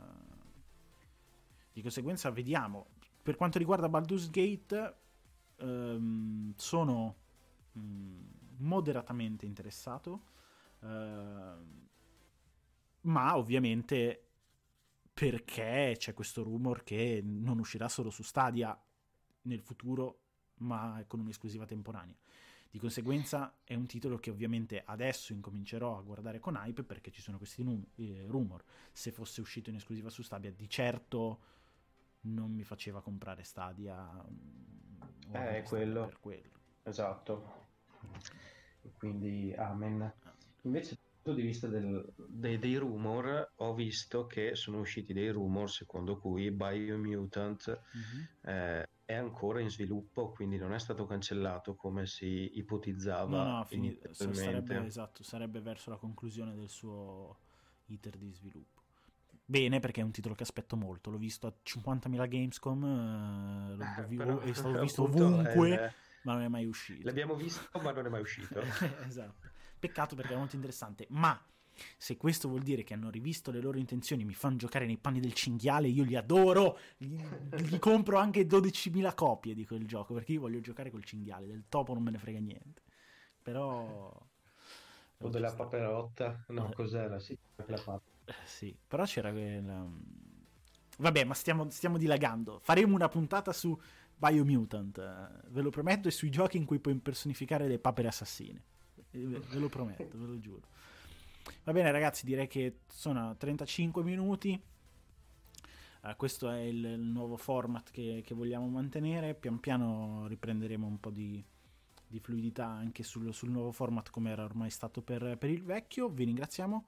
di 1.71 1.81
conseguenza 1.81 2.29
vediamo. 2.31 2.87
Per 3.21 3.35
quanto 3.35 3.57
riguarda 3.57 3.89
Baldur's 3.89 4.29
Gate, 4.29 4.95
ehm, 5.57 6.53
sono 6.55 7.15
mh, 7.73 7.79
mm, 7.79 8.21
moderatamente 8.57 9.45
interessato, 9.45 10.23
ehm, 10.81 11.87
ma 13.01 13.37
ovviamente 13.37 14.21
perché 15.13 15.95
c'è 15.97 16.13
questo 16.13 16.43
rumor 16.43 16.83
che 16.83 17.21
non 17.23 17.59
uscirà 17.59 17.87
solo 17.87 18.09
su 18.09 18.23
Stadia 18.23 18.77
nel 19.43 19.61
futuro, 19.61 20.19
ma 20.57 21.03
con 21.07 21.19
un'esclusiva 21.21 21.65
temporanea. 21.65 22.15
Di 22.69 22.81
conseguenza 22.81 23.59
è 23.63 23.73
un 23.73 23.85
titolo 23.85 24.17
che 24.17 24.29
ovviamente 24.29 24.83
adesso 24.85 25.31
incomincerò 25.31 25.97
a 25.97 26.01
guardare 26.01 26.41
con 26.41 26.55
hype 26.61 26.83
perché 26.83 27.09
ci 27.09 27.21
sono 27.21 27.37
questi 27.37 27.63
num- 27.63 27.85
eh, 27.95 28.25
rumor. 28.27 28.65
Se 28.91 29.11
fosse 29.11 29.39
uscito 29.39 29.69
in 29.69 29.77
esclusiva 29.77 30.09
su 30.09 30.21
Stadia, 30.21 30.51
di 30.51 30.67
certo 30.67 31.39
non 32.25 32.51
mi 32.51 32.63
faceva 32.63 33.01
comprare 33.01 33.43
Stadia. 33.43 33.97
Mm, 33.97 35.35
eh, 35.35 35.63
quello. 35.63 36.05
Per 36.05 36.19
quello. 36.19 36.59
Esatto. 36.83 37.63
Quindi, 38.97 39.53
amen. 39.57 40.13
Invece, 40.61 40.95
dal 40.95 41.21
punto 41.21 41.39
di 41.39 41.45
vista 41.45 41.67
del, 41.67 42.13
dei, 42.15 42.57
dei, 42.59 42.75
rumor, 42.77 43.53
ho 43.55 43.73
visto 43.73 44.25
che 44.25 44.55
sono 44.55 44.79
usciti 44.79 45.13
dei 45.13 45.29
rumor 45.29 45.69
secondo 45.69 46.17
cui 46.17 46.51
Biomutant 46.51 47.81
mm-hmm. 47.95 48.25
eh, 48.41 48.89
è 49.05 49.13
ancora 49.13 49.59
in 49.59 49.69
sviluppo, 49.69 50.31
quindi 50.31 50.57
non 50.57 50.73
è 50.73 50.79
stato 50.79 51.05
cancellato 51.05 51.75
come 51.75 52.05
si 52.07 52.57
ipotizzava. 52.57 53.43
No, 53.43 53.57
no, 53.57 53.65
fini- 53.65 53.99
sarebbe, 54.11 54.85
esatto, 54.85 55.23
sarebbe 55.23 55.61
verso 55.61 55.91
la 55.91 55.97
conclusione 55.97 56.55
del 56.55 56.69
suo 56.69 57.37
iter 57.85 58.17
di 58.17 58.31
sviluppo 58.31 58.84
bene 59.45 59.79
perché 59.79 60.01
è 60.01 60.03
un 60.03 60.11
titolo 60.11 60.35
che 60.35 60.43
aspetto 60.43 60.75
molto. 60.75 61.09
L'ho 61.11 61.17
visto 61.17 61.47
a 61.47 61.53
50.000 61.63 62.27
Gamescom, 62.27 62.83
eh, 62.83 63.75
l'ho, 63.75 63.83
eh, 63.83 64.15
però, 64.15 64.39
è 64.39 64.53
stato 64.53 64.79
visto 64.81 65.03
ovunque, 65.03 65.69
il... 65.69 65.93
ma 66.23 66.33
non 66.33 66.41
è 66.41 66.47
mai 66.47 66.65
uscito. 66.65 67.05
L'abbiamo 67.05 67.35
visto, 67.35 67.79
ma 67.79 67.91
non 67.91 68.05
è 68.05 68.09
mai 68.09 68.21
uscito. 68.21 68.59
esatto. 69.05 69.47
Peccato 69.79 70.15
perché 70.15 70.33
è 70.33 70.37
molto 70.37 70.55
interessante, 70.55 71.05
ma 71.09 71.39
se 71.97 72.17
questo 72.17 72.47
vuol 72.47 72.61
dire 72.61 72.83
che 72.83 72.93
hanno 72.93 73.09
rivisto 73.09 73.51
le 73.51 73.59
loro 73.59 73.77
intenzioni, 73.77 74.23
mi 74.23 74.33
fanno 74.33 74.55
giocare 74.55 74.85
nei 74.85 74.97
panni 74.97 75.19
del 75.19 75.33
cinghiale, 75.33 75.87
io 75.87 76.03
li 76.03 76.15
adoro, 76.15 76.77
gli, 76.97 77.21
gli 77.57 77.77
compro 77.79 78.17
anche 78.17 78.47
12.000 78.47 79.13
copie 79.13 79.53
di 79.53 79.65
quel 79.65 79.85
gioco, 79.85 80.13
perché 80.13 80.31
io 80.33 80.41
voglio 80.41 80.61
giocare 80.61 80.89
col 80.89 81.03
cinghiale, 81.03 81.47
del 81.47 81.65
topo 81.67 81.93
non 81.93 82.03
me 82.03 82.11
ne 82.11 82.17
frega 82.17 82.39
niente. 82.39 82.81
Però... 83.41 84.11
O 85.17 85.29
della 85.29 85.53
paperotta, 85.53 86.45
no, 86.47 86.71
eh. 86.71 86.73
cos'era? 86.73 87.19
Sì, 87.19 87.37
la 87.55 87.63
paperotta. 87.63 88.14
Eh, 88.25 88.33
sì, 88.45 88.75
però 88.87 89.03
c'era 89.05 89.31
quella... 89.31 89.87
Vabbè, 90.97 91.23
ma 91.25 91.33
stiamo, 91.33 91.69
stiamo 91.69 91.97
dilagando. 91.97 92.59
Faremo 92.61 92.95
una 92.95 93.09
puntata 93.09 93.51
su 93.51 93.77
Biomutant, 94.17 94.97
eh, 94.97 95.49
ve 95.49 95.61
lo 95.61 95.69
prometto, 95.69 96.07
e 96.07 96.11
sui 96.11 96.29
giochi 96.29 96.57
in 96.57 96.65
cui 96.65 96.79
puoi 96.79 96.93
impersonificare 96.93 97.67
le 97.67 97.79
papere 97.79 98.07
assassine. 98.07 98.61
Eh, 99.11 99.19
ve 99.19 99.59
lo 99.59 99.69
prometto, 99.69 100.17
ve 100.17 100.25
lo 100.25 100.39
giuro. 100.39 100.67
Va 101.63 101.71
bene 101.73 101.91
ragazzi, 101.91 102.25
direi 102.25 102.47
che 102.47 102.79
sono 102.87 103.35
35 103.35 104.03
minuti. 104.03 104.59
Uh, 106.01 106.15
questo 106.15 106.49
è 106.49 106.59
il, 106.59 106.83
il 106.85 106.99
nuovo 106.99 107.35
format 107.35 107.89
che, 107.91 108.21
che, 108.25 108.33
vogliamo 108.33 108.67
mantenere. 108.67 109.33
Pian 109.33 109.59
piano 109.59 110.25
riprenderemo 110.27 110.85
un 110.85 110.99
po' 110.99 111.09
di, 111.09 111.43
di 112.07 112.19
fluidità 112.19 112.67
anche 112.67 113.03
sul, 113.03 113.33
sul, 113.33 113.49
nuovo 113.49 113.71
format 113.71 114.09
come 114.11 114.31
era 114.31 114.43
ormai 114.43 114.69
stato 114.69 115.01
per, 115.01 115.37
per 115.37 115.49
il 115.49 115.63
vecchio. 115.63 116.09
Vi 116.09 116.23
ringraziamo 116.23 116.85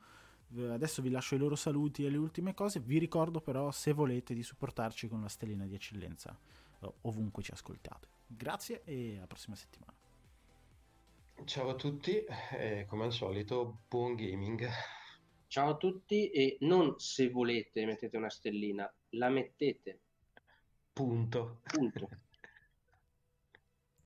Adesso 0.56 1.02
vi 1.02 1.10
lascio 1.10 1.36
i 1.36 1.38
loro 1.38 1.56
saluti 1.56 2.06
e 2.06 2.10
le 2.10 2.18
ultime 2.18 2.54
cose. 2.54 2.80
Vi 2.80 2.98
ricordo 2.98 3.42
però, 3.42 3.72
se 3.72 3.92
volete, 3.92 4.34
di 4.34 4.44
supportarci 4.44 5.08
con 5.08 5.22
la 5.22 5.28
stellina 5.28 5.66
di 5.66 5.76
eccellenza 5.76 6.38
ovunque 7.02 7.44
ci 7.44 7.52
ascoltate. 7.52 8.08
Grazie 8.28 8.82
e 8.84 9.18
alla 9.18 9.28
prossima 9.28 9.56
settimana. 9.56 9.94
Ciao 11.46 11.70
a 11.70 11.76
tutti 11.76 12.24
e 12.24 12.86
come 12.88 13.06
al 13.06 13.14
solito 13.14 13.80
buon 13.88 14.16
gaming. 14.16 14.68
Ciao 15.48 15.70
a 15.70 15.78
tutti 15.78 16.30
e 16.30 16.58
non 16.62 16.96
se 17.00 17.30
volete 17.30 17.86
mettete 17.86 18.18
una 18.18 18.30
stellina, 18.30 18.92
la 19.12 19.30
mettete. 19.30 20.00
Punto. 20.92 21.62
Punto. 21.64 22.10